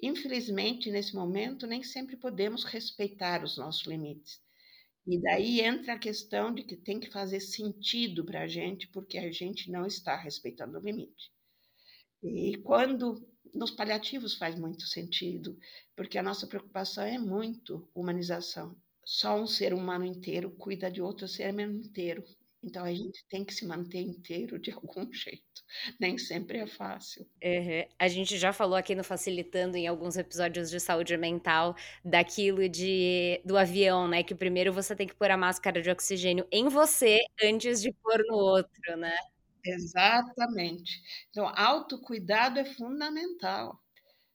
[0.00, 4.40] Infelizmente, nesse momento, nem sempre podemos respeitar os nossos limites.
[5.06, 9.18] E daí entra a questão de que tem que fazer sentido para a gente, porque
[9.18, 11.30] a gente não está respeitando o limite.
[12.22, 15.58] E quando nos paliativos faz muito sentido,
[15.94, 18.74] porque a nossa preocupação é muito humanização.
[19.04, 22.24] Só um ser humano inteiro cuida de outro ser humano inteiro.
[22.64, 25.44] Então a gente tem que se manter inteiro de algum jeito.
[26.00, 27.26] Nem sempre é fácil.
[27.42, 27.84] Uhum.
[27.98, 33.40] A gente já falou aqui no Facilitando em alguns episódios de saúde mental daquilo de
[33.44, 34.22] do avião, né?
[34.22, 38.18] Que primeiro você tem que pôr a máscara de oxigênio em você antes de pôr
[38.28, 39.14] no outro, né?
[39.64, 41.00] Exatamente.
[41.30, 43.80] Então, autocuidado é fundamental,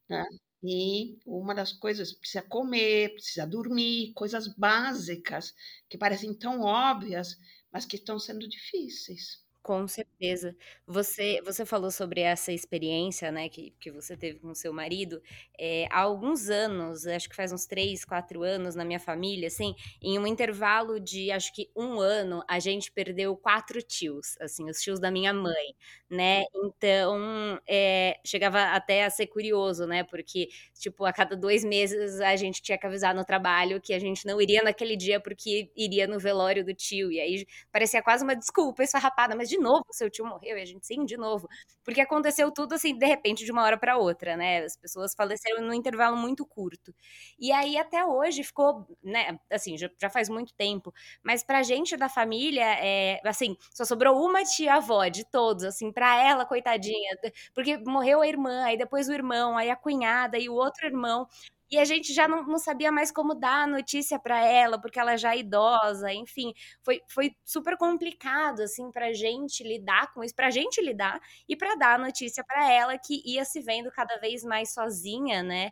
[0.09, 0.25] né?
[0.63, 5.53] E uma das coisas, precisa comer, precisa dormir, coisas básicas
[5.89, 7.37] que parecem tão óbvias,
[7.71, 9.43] mas que estão sendo difíceis.
[9.65, 10.55] Com certeza.
[10.87, 15.21] Você você falou sobre essa experiência, né, que que você teve com seu marido,
[15.59, 19.75] eh, há alguns anos, acho que faz uns 3, 4 anos na minha família, assim,
[20.01, 24.79] em um intervalo de acho que um ano, a gente perdeu 4 tios, assim, os
[24.81, 25.75] tios da minha mãe,
[26.09, 26.43] né.
[26.55, 30.47] Então, eh, chegava até a ser curioso, né, porque,
[30.79, 34.25] tipo, a cada 2 meses a gente tinha que avisar no trabalho que a gente
[34.25, 38.35] não iria naquele dia, porque iria no velório do tio, e aí parecia quase uma
[38.35, 41.47] desculpa esfarrapada, mas de novo seu tio morreu, e a gente, sim, de novo.
[41.83, 44.63] Porque aconteceu tudo assim, de repente, de uma hora para outra, né?
[44.63, 46.93] As pessoas faleceram num intervalo muito curto.
[47.39, 49.39] E aí, até hoje, ficou, né?
[49.51, 50.93] Assim, já, já faz muito tempo.
[51.23, 56.15] Mas pra gente da família, é, assim, só sobrou uma tia-avó de todos, assim, pra
[56.23, 57.17] ela, coitadinha.
[57.53, 61.27] Porque morreu a irmã, aí depois o irmão, aí a cunhada e o outro irmão.
[61.71, 64.99] E a gente já não, não sabia mais como dar a notícia para ela, porque
[64.99, 66.53] ela já é idosa, enfim.
[66.81, 71.75] Foi, foi super complicado, assim, pra gente lidar com isso, pra gente lidar e para
[71.75, 75.71] dar a notícia para ela que ia se vendo cada vez mais sozinha, né?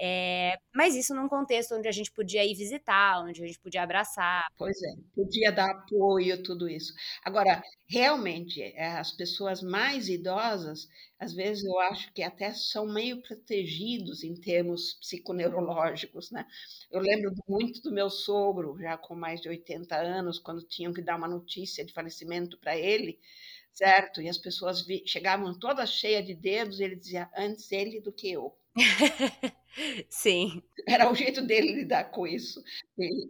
[0.00, 3.82] É, mas isso num contexto onde a gente podia ir visitar, onde a gente podia
[3.82, 4.46] abraçar.
[4.56, 6.92] Pois é, podia dar apoio, tudo isso.
[7.24, 10.86] Agora, realmente, é, as pessoas mais idosas,
[11.18, 16.46] às vezes eu acho que até são meio protegidos em termos psiconeurológicos, né?
[16.90, 21.02] Eu lembro muito do meu sogro, já com mais de 80 anos, quando tinham que
[21.02, 23.18] dar uma notícia de falecimento para ele,
[23.72, 24.22] certo?
[24.22, 28.12] E as pessoas vi, chegavam todas cheias de dedos, e ele dizia, antes ele do
[28.12, 28.56] que eu.
[30.10, 30.62] Sim.
[30.86, 32.62] Era o jeito dele lidar com isso.
[32.98, 33.28] E,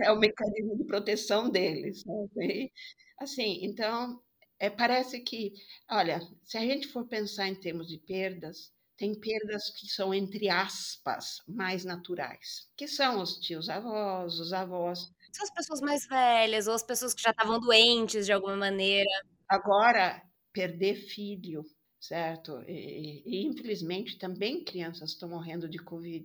[0.00, 2.02] é o mecanismo de proteção deles.
[2.02, 2.72] Sabe?
[3.18, 4.20] Assim, então,
[4.62, 5.54] é, parece que,
[5.90, 10.48] olha, se a gente for pensar em termos de perdas, tem perdas que são, entre
[10.48, 15.00] aspas, mais naturais, que são os tios avós, os avós.
[15.32, 19.10] São as pessoas mais velhas, ou as pessoas que já estavam doentes de alguma maneira.
[19.48, 21.64] Agora, perder filho,
[21.98, 22.62] certo?
[22.68, 26.24] E, e infelizmente também crianças estão morrendo de Covid,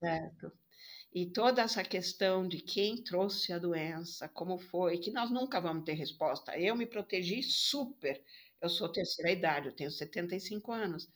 [0.00, 0.50] certo?
[1.14, 5.84] E toda essa questão de quem trouxe a doença, como foi, que nós nunca vamos
[5.84, 6.58] ter resposta.
[6.58, 8.20] Eu me protegi super.
[8.60, 11.08] Eu sou terceira idade, eu tenho 75 anos.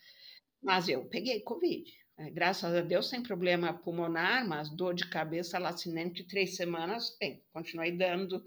[0.63, 1.91] Mas eu peguei Covid.
[2.17, 2.31] Né?
[2.31, 7.43] Graças a Deus, sem problema pulmonar, mas dor de cabeça lacinante de três semanas, bem,
[7.53, 8.45] continuei dando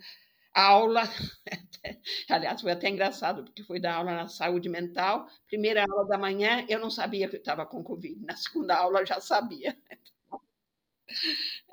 [0.53, 1.03] aula.
[2.29, 5.27] Aliás, foi até engraçado, porque fui dar aula na saúde mental.
[5.47, 8.23] Primeira aula da manhã, eu não sabia que eu estava com Covid.
[8.25, 9.77] Na segunda aula, eu já sabia.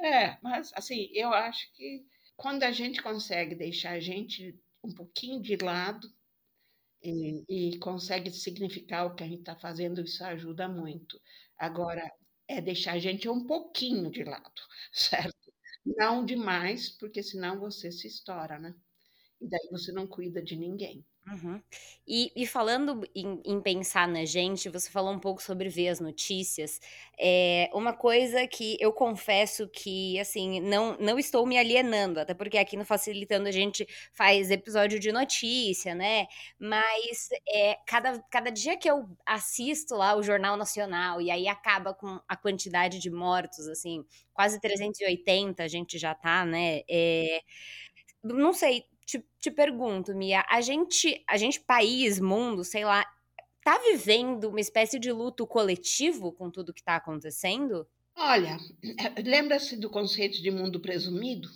[0.01, 2.05] É, mas assim, eu acho que
[2.37, 6.09] quando a gente consegue deixar a gente um pouquinho de lado
[7.03, 11.21] e, e consegue significar o que a gente está fazendo, isso ajuda muito.
[11.59, 12.11] Agora,
[12.49, 14.63] é deixar a gente um pouquinho de lado,
[14.93, 15.53] certo?
[15.85, 18.75] Não demais, porque senão você se estoura, né?
[19.41, 21.07] E daí você não cuida de ninguém.
[21.31, 21.61] Uhum.
[22.07, 26.01] E, e falando em, em pensar na gente, você falou um pouco sobre ver as
[26.01, 26.81] notícias.
[27.19, 32.57] É uma coisa que eu confesso que, assim, não, não estou me alienando, até porque
[32.57, 36.27] aqui no Facilitando a gente faz episódio de notícia, né?
[36.59, 41.93] Mas é, cada, cada dia que eu assisto lá o Jornal Nacional e aí acaba
[41.93, 44.03] com a quantidade de mortos, assim,
[44.33, 46.81] quase 380 a gente já tá, né?
[46.89, 47.41] É,
[48.23, 53.03] não sei, te, te pergunto, Mia, a gente, a gente, país, mundo, sei lá,
[53.65, 57.89] tá vivendo uma espécie de luto coletivo com tudo que está acontecendo?
[58.15, 58.59] Olha,
[59.25, 61.49] lembra-se do conceito de mundo presumido?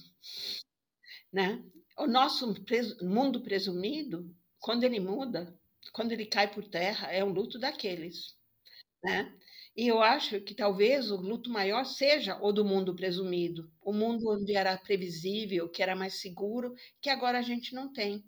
[1.31, 1.63] Né?
[1.99, 2.55] O nosso
[3.03, 5.55] mundo presumido, quando ele muda,
[5.93, 8.35] quando ele cai por terra, é um luto daqueles.
[9.05, 9.31] Né?
[9.77, 14.31] E eu acho que talvez o luto maior seja o do mundo presumido, o mundo
[14.31, 18.23] onde era previsível, que era mais seguro, que agora a gente não tem.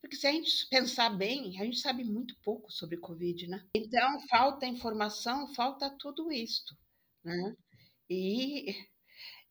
[0.00, 3.64] Porque se a gente pensar bem, a gente sabe muito pouco sobre Covid, né?
[3.76, 6.74] Então, falta informação, falta tudo isto,
[7.24, 7.54] né?
[8.08, 8.74] E,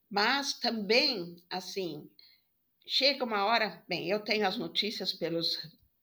[0.10, 2.10] mas também, assim,
[2.88, 5.58] chega uma hora, bem, eu tenho as notícias pelos,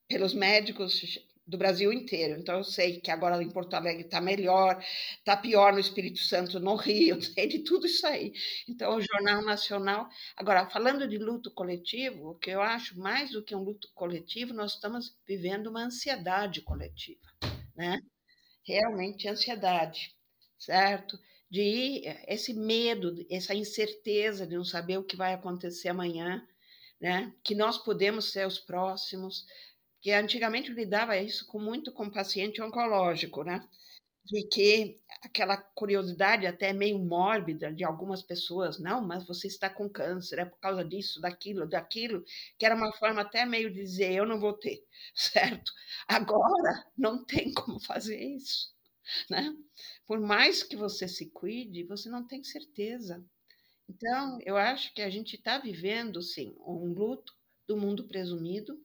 [0.08, 1.02] pelos médicos
[1.46, 2.40] do Brasil inteiro.
[2.40, 4.82] Então, eu sei que agora em Porto Alegre está melhor,
[5.18, 8.32] está pior no Espírito Santo, no Rio, sei de tudo isso aí.
[8.68, 10.08] Então, o Jornal Nacional.
[10.36, 14.52] Agora, falando de luto coletivo, o que eu acho mais do que um luto coletivo,
[14.52, 17.26] nós estamos vivendo uma ansiedade coletiva,
[17.76, 18.00] né?
[18.64, 20.16] Realmente ansiedade,
[20.58, 21.16] certo?
[21.48, 26.44] De esse medo, essa incerteza de não saber o que vai acontecer amanhã,
[27.00, 27.32] né?
[27.44, 29.46] Que nós podemos ser os próximos,
[30.00, 33.66] que antigamente lidava isso com muito com paciente oncológico, né?
[34.24, 39.88] De que aquela curiosidade até meio mórbida de algumas pessoas, não, mas você está com
[39.88, 42.24] câncer, é por causa disso, daquilo, daquilo,
[42.58, 44.84] que era uma forma até meio de dizer, eu não vou ter,
[45.14, 45.72] certo?
[46.08, 48.74] Agora não tem como fazer isso,
[49.30, 49.54] né?
[50.06, 53.24] Por mais que você se cuide, você não tem certeza.
[53.88, 57.34] Então, eu acho que a gente está vivendo, sim, um luto
[57.68, 58.80] do mundo presumido,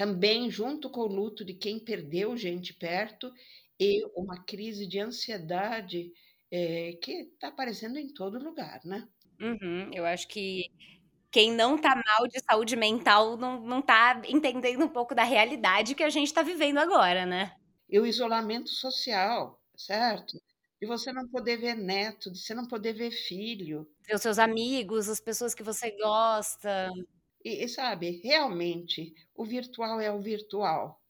[0.00, 3.30] também junto com o luto de quem perdeu gente perto
[3.78, 6.10] e uma crise de ansiedade
[6.50, 9.06] é, que está aparecendo em todo lugar, né?
[9.38, 10.70] Uhum, eu acho que
[11.30, 15.94] quem não está mal de saúde mental não, não tá entendendo um pouco da realidade
[15.94, 17.52] que a gente está vivendo agora, né?
[17.86, 20.40] E o isolamento social, certo?
[20.80, 23.86] De você não poder ver neto, de você não poder ver filho.
[24.08, 26.90] Ver os seus amigos, as pessoas que você gosta.
[27.44, 31.00] E, e sabe, realmente, o virtual é o virtual.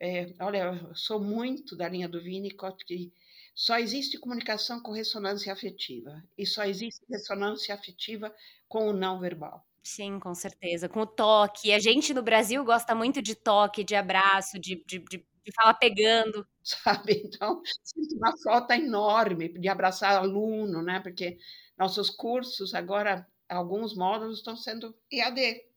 [0.00, 3.12] É, olha, eu sou muito da linha do Winnicott que
[3.54, 8.34] só existe comunicação com ressonância afetiva e só existe ressonância afetiva
[8.68, 9.66] com o não verbal.
[9.82, 10.88] Sim, com certeza.
[10.88, 11.72] Com o toque.
[11.72, 15.74] A gente no Brasil gosta muito de toque, de abraço, de, de, de, de falar
[15.74, 16.46] pegando.
[16.62, 17.22] Sabe?
[17.24, 21.00] Então, sinto uma falta enorme de abraçar aluno, né?
[21.00, 21.38] Porque
[21.76, 25.67] nossos cursos agora, alguns módulos estão sendo EAD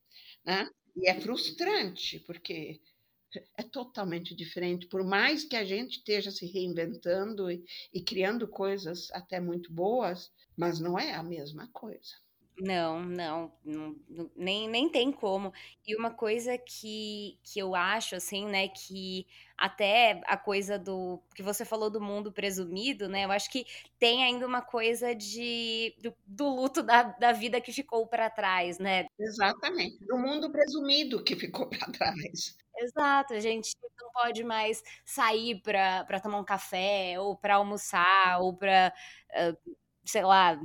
[0.45, 0.69] né?
[0.95, 2.81] E é frustrante, porque
[3.57, 4.87] é totalmente diferente.
[4.87, 7.63] Por mais que a gente esteja se reinventando e,
[7.93, 12.11] e criando coisas até muito boas, mas não é a mesma coisa.
[12.59, 15.53] Não, não, não, não nem nem tem como.
[15.87, 19.25] E uma coisa que que eu acho, assim, né, que
[19.57, 23.65] até a coisa do que você falou do mundo presumido, né, eu acho que
[23.97, 28.77] tem ainda uma coisa de do do luto da da vida que ficou pra trás,
[28.79, 29.05] né.
[29.19, 32.55] Exatamente, do mundo presumido que ficou pra trás.
[32.77, 38.39] Exato, a gente não pode mais sair pra pra tomar um café ou pra almoçar
[38.41, 38.93] ou pra,
[39.35, 39.55] hã,
[40.05, 40.59] sei lá,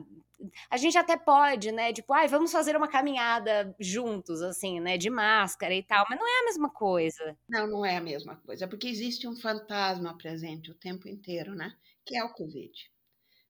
[0.70, 5.10] a gente até pode, né, tipo: "Ai, vamos fazer uma caminhada juntos", assim, né, de
[5.10, 7.36] máscara e tal, mas não é a mesma coisa.
[7.48, 11.76] Não, não é a mesma coisa, porque existe um fantasma presente o tempo inteiro, né,
[12.04, 12.72] que é o Covid.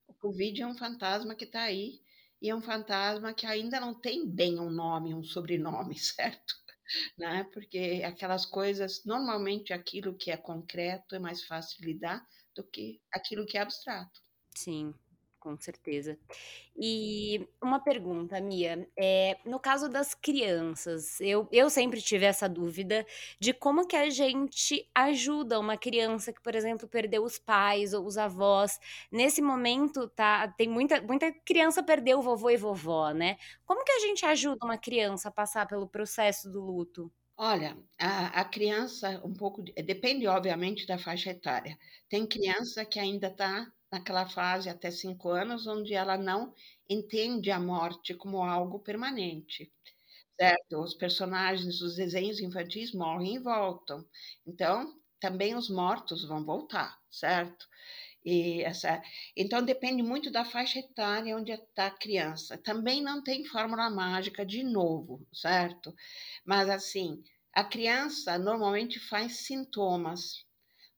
[0.07, 2.01] O Covid é um fantasma que tá aí,
[2.41, 6.55] e é um fantasma que ainda não tem bem um nome, um sobrenome, certo?
[7.17, 13.01] Né, porque aquelas coisas normalmente aquilo que é concreto é mais fácil lidar do que
[13.13, 14.21] aquilo que é abstrato.
[14.55, 14.93] Sim,
[15.47, 16.17] com certeza.
[16.75, 23.05] E uma pergunta, Mia, eh, no caso das crianças, eu eu sempre tive essa dúvida
[23.39, 28.05] de como que a gente ajuda uma criança que, por exemplo, perdeu os pais ou
[28.05, 28.79] os avós.
[29.11, 33.37] Nesse momento, tá tem muita muita criança perdeu vovô e vovó, né.
[33.65, 37.11] Como que a gente ajuda uma criança a passar pelo processo do luto?
[37.39, 41.77] Olha, a a criança um pouco de depende obviamente da faixa etária.
[42.09, 46.53] Tem criança que ainda tá naquela fase até 5 anos, onde ela não
[46.89, 49.71] entende a morte como algo permanente,
[50.39, 50.81] certo?
[50.81, 54.05] Os personagens dos desenhos infantis morrem e voltam,
[54.45, 57.67] então também os mortos vão voltar, certo?
[58.25, 59.01] E essa
[59.35, 62.57] então depende muito da faixa etária onde está a criança.
[62.57, 65.93] Também não tem fórmula mágica de novo, certo?
[66.45, 67.23] Mas assim,
[67.53, 70.45] a criança normalmente faz sintomas.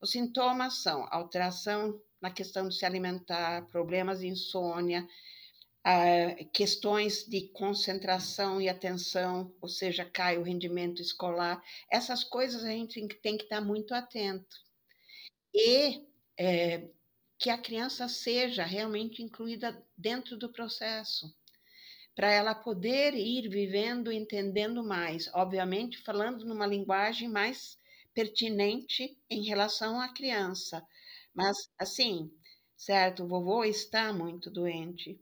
[0.02, 5.08] Os sintomas são alteração na questão de se alimentar, problemas de insônia,
[5.84, 11.64] ah, questões de concentração e atenção, ou seja, cai o rendimento escolar.
[11.92, 14.58] Essas coisas a gente tem que estar muito atento.
[15.54, 16.06] E
[16.38, 16.90] é,
[17.40, 21.34] que a criança seja realmente incluída dentro do processo,
[22.14, 27.78] para ela poder ir vivendo, entendendo mais, obviamente falando numa linguagem mais
[28.14, 30.86] pertinente em relação à criança,
[31.36, 32.32] mas, assim,
[32.78, 35.20] certo, o vovô está muito doente,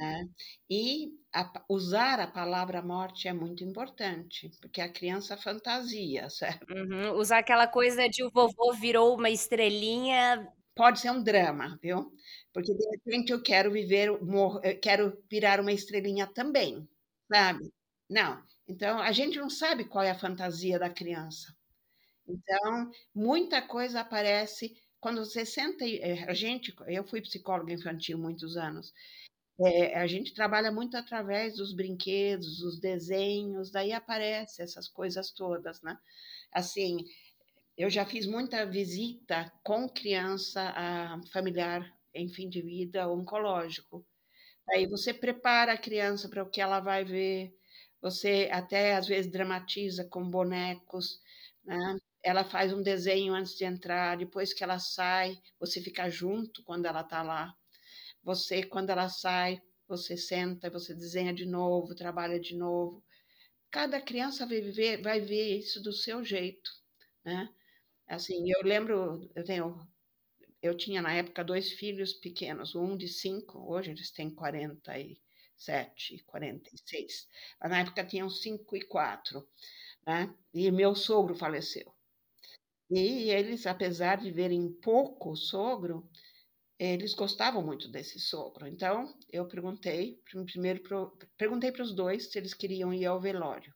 [0.00, 0.24] né,
[0.70, 6.28] e a usar a palavra morte é muito importante, porque a criança fantasia,
[6.62, 6.66] certo?
[6.70, 12.12] Uhum, usar aquela coisa de o vovô virou uma estrelinha Pode ser um drama, viu?
[12.52, 16.88] Porque de repente eu quero viver mor eu quero virar uma estrelinha também,
[17.32, 17.72] sabe?
[18.08, 21.52] Não, então a gente não sabe qual é a fantasia da criança.
[22.28, 28.18] Então, muita coisa aparece quando você senta e eh, a gente eu fui psicóloga infantil
[28.18, 28.92] muitos anos,
[29.60, 35.82] eh, a gente trabalha muito através dos brinquedos, dos desenhos, daí aparece essas coisas todas,
[35.82, 35.98] né.
[36.52, 36.98] Assim,
[37.76, 44.06] eu já fiz muita visita com criança a familiar em fim de vida oncológico.
[44.70, 47.54] Aí você prepara a criança para o que ela vai ver,
[48.02, 51.20] você até às vezes dramatiza com bonecos,
[51.64, 51.76] né.
[52.28, 56.86] Ela faz um desenho antes de entrar, depois que ela sai, você fica junto quando
[56.86, 57.54] ela está lá.
[58.22, 63.04] Você, quando ela sai, você senta, você desenha de novo, trabalha de novo.
[63.70, 66.70] Cada criança vai viver vai ver isso do seu jeito,
[67.24, 67.48] né.
[68.08, 69.88] Assim, eu lembro, eu tenho
[70.62, 77.28] eu tinha na época 2 filhos pequenos, um de 5, hoje eles têm 47, 46,
[77.60, 79.48] mas na época tinham 5 e 4,
[80.06, 81.94] né, e meu sogro faleceu.
[82.90, 86.08] E eles, apesar de verem pouco sogro,
[86.78, 88.66] eles gostavam muito desse sogro.
[88.66, 93.74] Então, eu perguntei, primeiro pro perguntei para os 2 se eles queriam ir ao velório.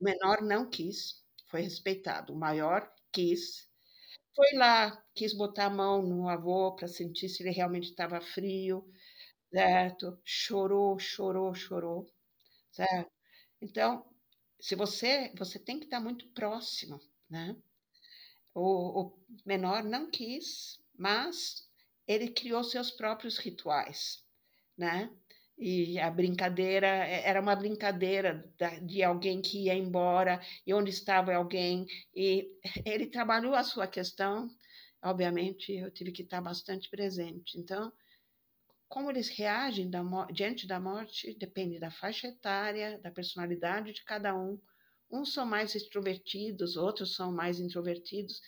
[0.00, 3.68] O menor não quis, foi respeitado, o maior quis.
[4.36, 8.84] Foi lá, quis botar a mão no avô para sentir se ele realmente estava frio,
[9.52, 10.20] certo.
[10.24, 12.06] Chorou, chorou, chorou,
[12.72, 13.10] certo.
[13.62, 14.06] Então,
[14.60, 17.56] se você você tem que estar muito próximo, né.
[18.58, 21.68] O o menor não quis, mas
[22.06, 24.24] ele criou seus próprios rituais,
[24.76, 25.10] né.
[25.58, 28.44] E a brincadeira e era uma brincadeira
[28.82, 32.48] de alguém que ia embora, e onde estava alguém, e
[32.86, 34.48] ele trabalhou a sua questão,
[35.02, 37.58] obviamente eu tive que estar bastante presente.
[37.58, 37.92] Então,
[38.88, 40.02] como eles reagem da
[40.32, 44.58] diante da morte depende da faixa etária, da personalidade de cada um.
[45.10, 48.40] Uns são mais extrovertidos, outros são mais introvertidos,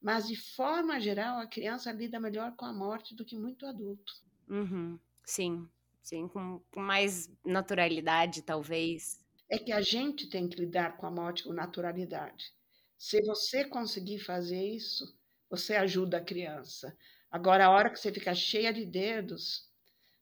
[0.00, 4.12] mas de forma geral a criança lida melhor com a morte do que muito adulto.
[4.48, 5.68] Uhum, sim.
[6.02, 9.20] Sim, com, com mais naturalidade, talvez.
[9.48, 12.52] É que a gente tem que lidar com a morte com naturalidade.
[12.98, 15.16] Se você conseguir fazer isso,
[15.48, 16.96] você ajuda a criança.
[17.30, 19.70] Agora, a hora que você fica cheia de dedos,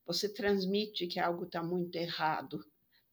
[0.06, 2.60] você transmite que algo está muito errado,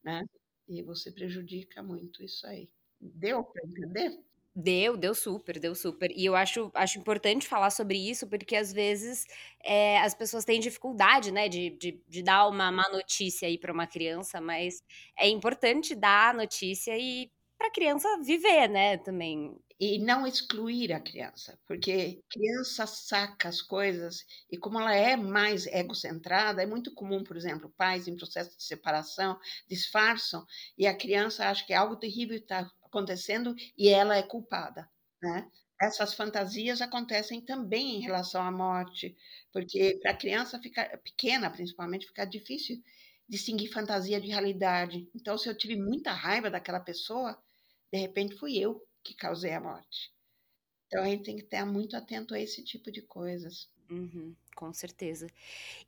[0.04, 0.22] né?
[0.68, 2.68] E você prejudica muito isso aí.
[3.00, 4.18] Deu para entender?
[4.54, 6.10] Deu, deu super, deu super.
[6.10, 9.24] E eu acho, acho importante falar sobre isso, porque às vezes
[9.62, 13.72] é, as pessoas têm dificuldade, né, de, de, de dar uma má notícia aí para
[13.72, 14.82] uma criança, mas
[15.16, 19.56] é importante dar a notícia e para a criança viver, né, também.
[19.80, 25.66] E não excluir a criança, porque criança saca as coisas e como ela é mais
[25.66, 30.44] egocentrada, é muito comum, por exemplo, pais em processo de separação disfarçam
[30.76, 34.88] e a criança acha que algo terrível está acontecendo e ela é culpada,
[35.22, 35.48] né?
[35.80, 39.16] Essas fantasias acontecem também em relação à morte,
[39.52, 42.82] porque para a criança fica pequena, principalmente, fica difícil
[43.28, 45.08] distinguir fantasia de realidade.
[45.14, 47.40] Então, se eu tive muita raiva daquela pessoa,
[47.92, 50.12] de repente fui eu que causei a morte.
[50.86, 53.70] Então, a gente tem que estar muito atento a esse tipo de coisas.
[53.90, 55.26] Uhum, com certeza.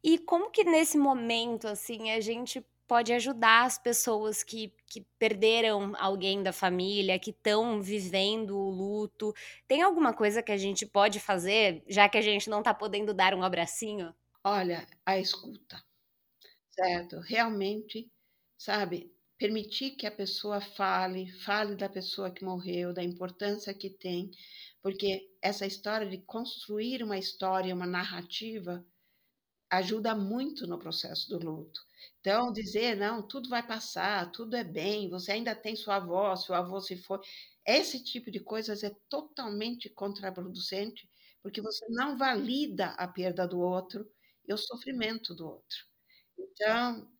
[0.02, 5.94] E como que nesse momento, assim, a gente pode ajudar as pessoas que, que perderam
[5.96, 9.32] alguém da família, que estão vivendo o luto.
[9.68, 13.14] Tem alguma coisa que a gente pode fazer, já que a gente não está podendo
[13.14, 14.14] dar um abracinho?
[14.44, 15.82] Olha, a escuta,
[16.70, 17.20] certo?
[17.20, 18.10] Realmente,
[18.58, 24.30] sabe, permitir que a pessoa fale, fale da pessoa que morreu, da importância que tem,
[24.82, 28.86] porque essa história de construir uma história, uma narrativa,
[29.70, 31.80] ajuda muito no processo do luto.
[32.20, 36.54] Então, dizer, não, tudo vai passar, tudo é bem, você ainda tem sua avó, seu
[36.54, 37.18] avô se foi.
[37.66, 41.08] Esse tipo de coisas é totalmente contraproducente,
[41.42, 44.08] porque você não valida a perda do outro
[44.46, 45.78] e o sofrimento do outro.
[46.38, 47.10] Então,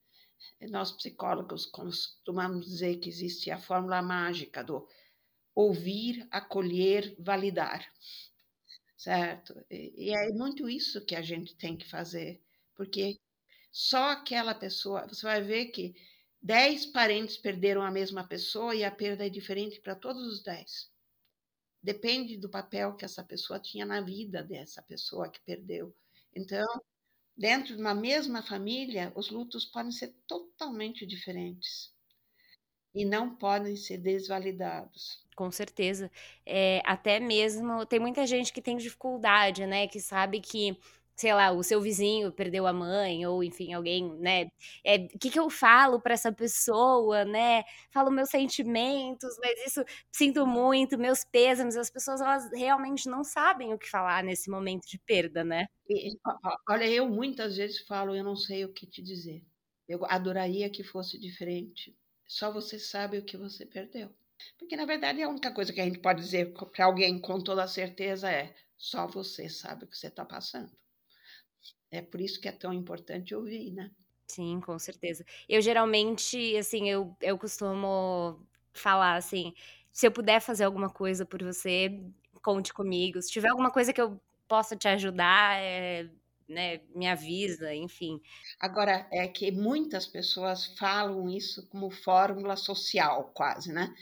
[0.69, 4.87] nós psicólogos costumamos dizer que existe a fórmula mágica do
[5.55, 7.91] ouvir, acolher, validar.
[8.97, 9.55] Certo?
[9.71, 12.43] E é muito isso que a gente tem que fazer,
[12.75, 13.19] porque
[13.73, 15.95] só aquela pessoa, você vai ver que
[16.43, 20.91] dez parentes perderam a mesma pessoa e a perda é diferente para todos os dez.
[21.83, 25.97] Depende do papel que essa pessoa tinha na vida dessa pessoa que perdeu.
[26.35, 26.67] Então,
[27.41, 31.91] dentro de uma mesma família, os lutos podem ser totalmente diferentes
[32.95, 35.25] e não podem ser desvalidados.
[35.35, 36.11] Com certeza.
[36.45, 39.89] É, até mesmo, tem muita gente que tem dificuldade, né?
[39.89, 40.79] Que sabe que
[41.21, 44.45] sei lá, o seu vizinho perdeu a mãe, ou enfim, alguém, né?
[44.45, 44.51] O
[44.85, 47.63] é, que, que eu falo para essa pessoa, né?
[47.93, 51.77] Falo meus sentimentos, mas isso sinto muito, meus pêsames.
[51.77, 55.67] As pessoas, elas realmente não sabem o que falar nesse momento de perda, né?
[55.89, 56.17] E,
[56.69, 59.43] olha, eu muitas vezes falo, eu não sei o que te dizer.
[59.87, 61.95] Eu adoraria que fosse diferente.
[62.27, 64.09] Só você sabe o que você perdeu.
[64.59, 67.67] Porque, na verdade, a única coisa que a gente pode dizer para alguém com toda
[67.67, 70.71] certeza é: só você sabe o que você está passando.
[71.93, 73.93] É por isso que é tão importante ouvir, né?
[74.29, 75.25] Sim, com certeza.
[75.49, 79.53] Eu geralmente, assim, eu, eu costumo falar assim:
[79.93, 82.01] se eu puder fazer alguma coisa por você,
[82.43, 83.21] conte comigo.
[83.21, 86.09] Se tiver alguma coisa que eu possa te ajudar, é,
[86.49, 88.21] né, me avisa, enfim.
[88.61, 93.93] Agora, é que muitas pessoas falam isso como fórmula social, quase, né?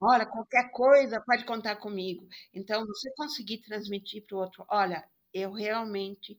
[0.00, 2.26] Olha, qualquer coisa pode contar comigo.
[2.54, 6.38] Então, você conseguir transmitir para o outro: olha, eu realmente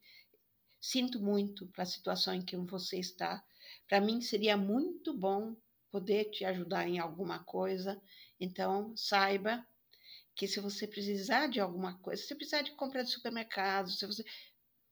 [0.81, 3.43] Sinto muito para a situação em que você está.
[3.87, 5.55] Para mim seria muito bom
[5.91, 8.01] poder te ajudar em alguma coisa.
[8.39, 9.65] Então, saiba
[10.35, 14.23] que se você precisar de alguma coisa, se precisar de compra de supermercado, se você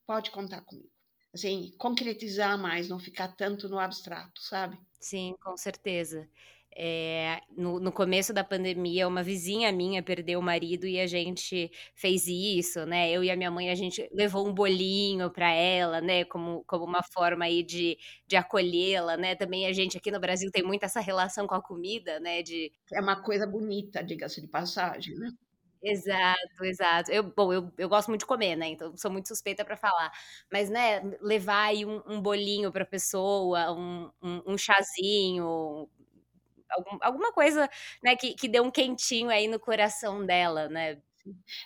[0.08, 0.92] pode contar comigo.
[1.34, 4.80] Assim, concretizar mais, não ficar tanto no abstrato, sabe?
[5.00, 6.30] Sim, com certeza.
[6.76, 11.72] É, no, no, começo da pandemia, uma vizinha minha perdeu o marido e a gente
[11.96, 13.10] fez isso, né?
[13.10, 16.24] Eu e a minha mãe, a gente levou um bolinho para ela, né?
[16.26, 17.98] Como, como uma forma aí de,
[18.28, 19.36] de acolhê-la, né?
[19.36, 22.44] Também a gente aqui no Brasil tem muito essa relação com a comida, né?
[22.44, 22.72] De...
[22.94, 25.32] É uma coisa bonita, diga-se de passagem, né?
[25.82, 27.12] Exato, exato.
[27.12, 28.68] Eu, bom, eu, eu gosto muito de comer, né?
[28.68, 30.12] Então sou muito suspeita para falar.
[30.52, 35.88] Mas, né, levar aí um, um bolinho para pessoa, um, um, um chazinho,
[36.70, 37.70] algum, alguma coisa
[38.04, 41.02] né, que, que deu um quentinho aí no coração dela, né?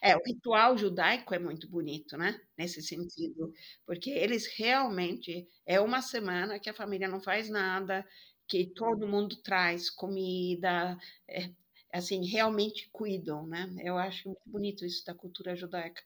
[0.02, 2.40] É, o ritual judaico é muito bonito, né?
[2.58, 3.54] Nesse sentido,
[3.86, 8.06] porque eles realmente é uma semana que a família não faz nada,
[8.48, 10.98] que todo mundo traz comida,
[11.28, 11.50] é,
[11.94, 13.70] assim, realmente cuidam, né?
[13.84, 16.02] Eu acho muito bonito isso da cultura judaica,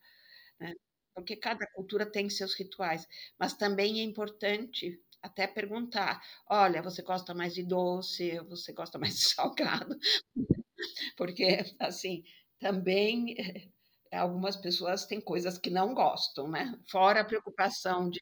[0.59, 0.73] né?
[1.15, 3.07] Porque cada cultura tem seus rituais,
[3.39, 9.15] mas também é importante até perguntar: olha, você gosta mais de doce, você gosta mais
[9.15, 9.97] de salgado?
[11.17, 12.23] Porque, assim,
[12.59, 13.69] também eh,
[14.17, 16.78] algumas pessoas têm coisas que não gostam, né?
[16.89, 18.21] Fora a preocupação de.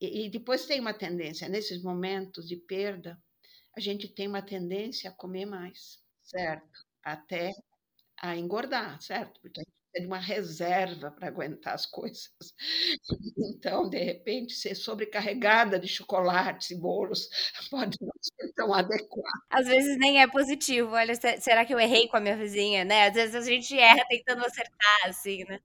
[0.00, 3.20] E depois tem uma tendência, nesses momentos de perda,
[3.76, 6.86] a gente tem uma tendência a comer mais, certo?
[7.02, 7.50] Até
[8.22, 9.40] a engordar, certo?
[9.40, 12.30] Porque a gente tem uma reserva para aguentar as coisas.
[13.58, 17.28] Então, de repente, ser sobrecarregada de chocolates e bolos
[17.70, 19.42] pode não ser tão adequado.
[19.50, 20.92] Às vezes nem é positivo.
[20.92, 23.08] Olha, será que eu errei com a minha vizinha, né?
[23.08, 25.60] Às vezes a gente erra tentando acertar, assim, né?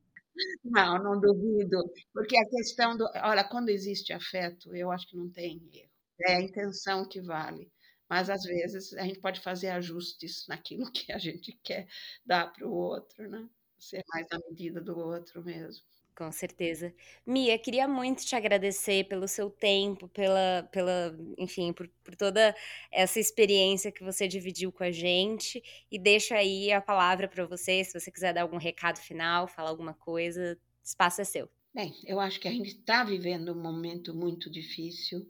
[0.64, 3.06] Não, não duvido, porque a questão do.
[3.24, 5.90] Olha, quando existe afeto, eu acho que não tem erro.
[6.28, 7.72] É a intenção que vale
[8.14, 11.88] mas às vezes a gente pode fazer ajustes naquilo que a gente quer
[12.24, 13.50] dar para o outro, né?
[13.88, 15.86] Ser mais à medida do outro mesmo.
[16.16, 16.94] Com certeza.
[17.26, 22.56] Mia, queria muito te agradecer pelo seu tempo, pela, pela enfim, por, por toda
[22.92, 25.64] essa experiência que você dividiu com a gente.
[25.92, 29.70] E deixo aí a palavra para você, se você quiser dar algum recado final, falar
[29.70, 31.50] alguma coisa, espaço é seu.
[31.74, 35.28] Bem, eu acho que a gente está vivendo um momento muito difícil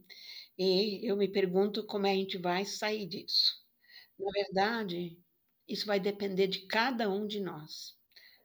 [0.58, 3.54] e eu me pergunto como a gente vai sair disso.
[4.20, 5.20] Na verdade,
[5.68, 7.97] isso vai depender de cada um de nós.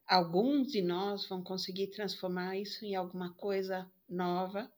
[0.08, 4.72] Alguns de nós vão conseguir transformar isso em alguma coisa nova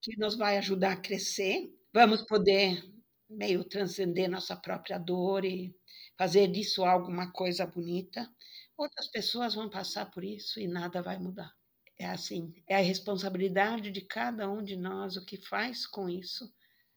[0.00, 1.72] que nos vai ajudar a crescer.
[1.92, 2.82] Vamos poder
[3.28, 5.76] meio transcender nossa própria dor e
[6.16, 8.28] fazer disso alguma coisa bonita.
[8.76, 11.52] Outras pessoas vão passar por isso e nada vai mudar
[11.98, 16.50] é assim, é a responsabilidade de cada um de nós o que faz com isso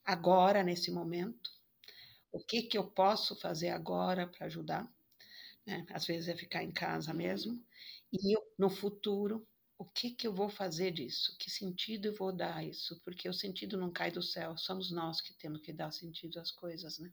[0.05, 1.49] agora nesse momento.
[2.31, 4.87] O que que eu posso fazer agora para ajudar?
[5.65, 5.85] Né?
[5.89, 7.59] Às vezes é ficar em casa mesmo.
[8.11, 9.47] E eu, no futuro,
[9.77, 11.35] o que que eu vou fazer disso?
[11.39, 12.99] Que sentido eu vou dar a isso?
[13.03, 16.51] Porque o sentido não cai do céu, somos nós que temos que dar sentido às
[16.51, 17.11] coisas, né?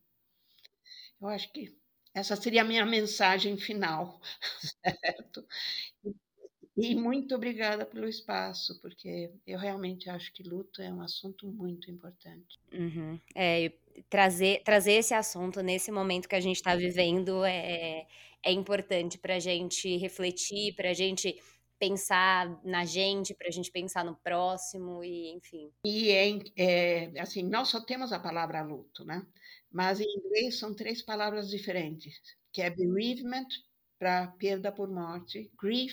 [1.20, 1.76] Eu acho que
[2.14, 4.20] essa seria a minha mensagem final,
[5.02, 5.46] certo?
[6.80, 11.90] E muito obrigada pelo espaço, porque eu realmente acho que luto é um assunto muito
[11.90, 12.56] importante.
[12.72, 13.18] Uhum.
[13.34, 13.72] É,
[14.08, 18.06] trazer, trazer esse assunto nesse momento que a gente está vivendo é,
[18.44, 21.42] é importante para a gente refletir, para a gente
[21.80, 25.72] pensar na gente, para a gente pensar no próximo e enfim.
[25.84, 29.26] E é, é, assim, nós só temos a palavra luto, né?
[29.70, 32.20] Mas em inglês são três palavras diferentes,
[32.52, 33.48] que é bereavement
[33.98, 35.92] para perda por morte, grief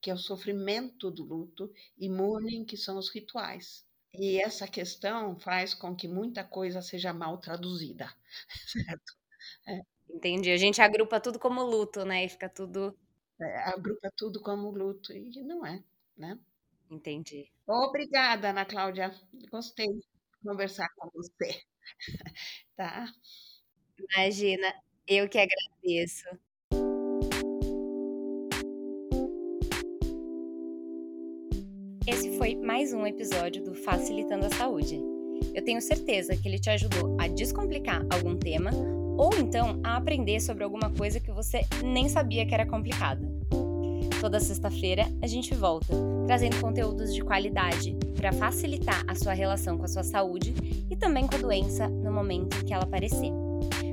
[0.00, 3.84] que é o sofrimento do luto, e mourning, que são os rituais.
[4.12, 8.12] E essa questão faz com que muita coisa seja mal traduzida,
[8.86, 9.12] certo?
[9.68, 9.80] É.
[10.08, 10.50] Entendi.
[10.50, 12.24] A gente agrupa tudo como luto, né?
[12.24, 12.96] E fica tudo.
[13.40, 15.82] É, agrupa tudo como luto, e não é,
[16.16, 16.38] né?
[16.90, 17.50] Entendi.
[17.66, 19.12] Obrigada, Ana Cláudia.
[19.50, 20.02] Gostei de
[20.44, 21.62] conversar com você.
[22.76, 23.06] tá?
[23.98, 24.74] Imagina,
[25.06, 26.26] eu que agradeço.
[32.06, 35.00] Esse foi mais um episódio do Facilitando a Saúde.
[35.54, 38.70] Eu tenho certeza que ele te ajudou a descomplicar algum tema
[39.18, 43.20] ou então a aprender sobre alguma coisa que você nem sabia que era complicada.
[44.20, 45.94] Toda sexta-feira a gente volta,
[46.26, 50.54] trazendo conteúdos de qualidade para facilitar a sua relação com a sua saúde
[50.90, 53.30] e também com a doença no momento em que ela aparecer.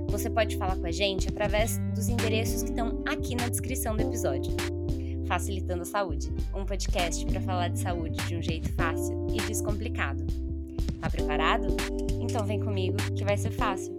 [0.07, 4.01] Você pode falar com a gente através dos endereços que estão aqui na descrição do
[4.01, 4.76] episódio.
[5.27, 10.25] Facilitando a Saúde, um podcast para falar de saúde de um jeito fácil e descomplicado.
[11.01, 11.67] Tá preparado?
[12.19, 13.93] Então vem comigo que vai ser fácil.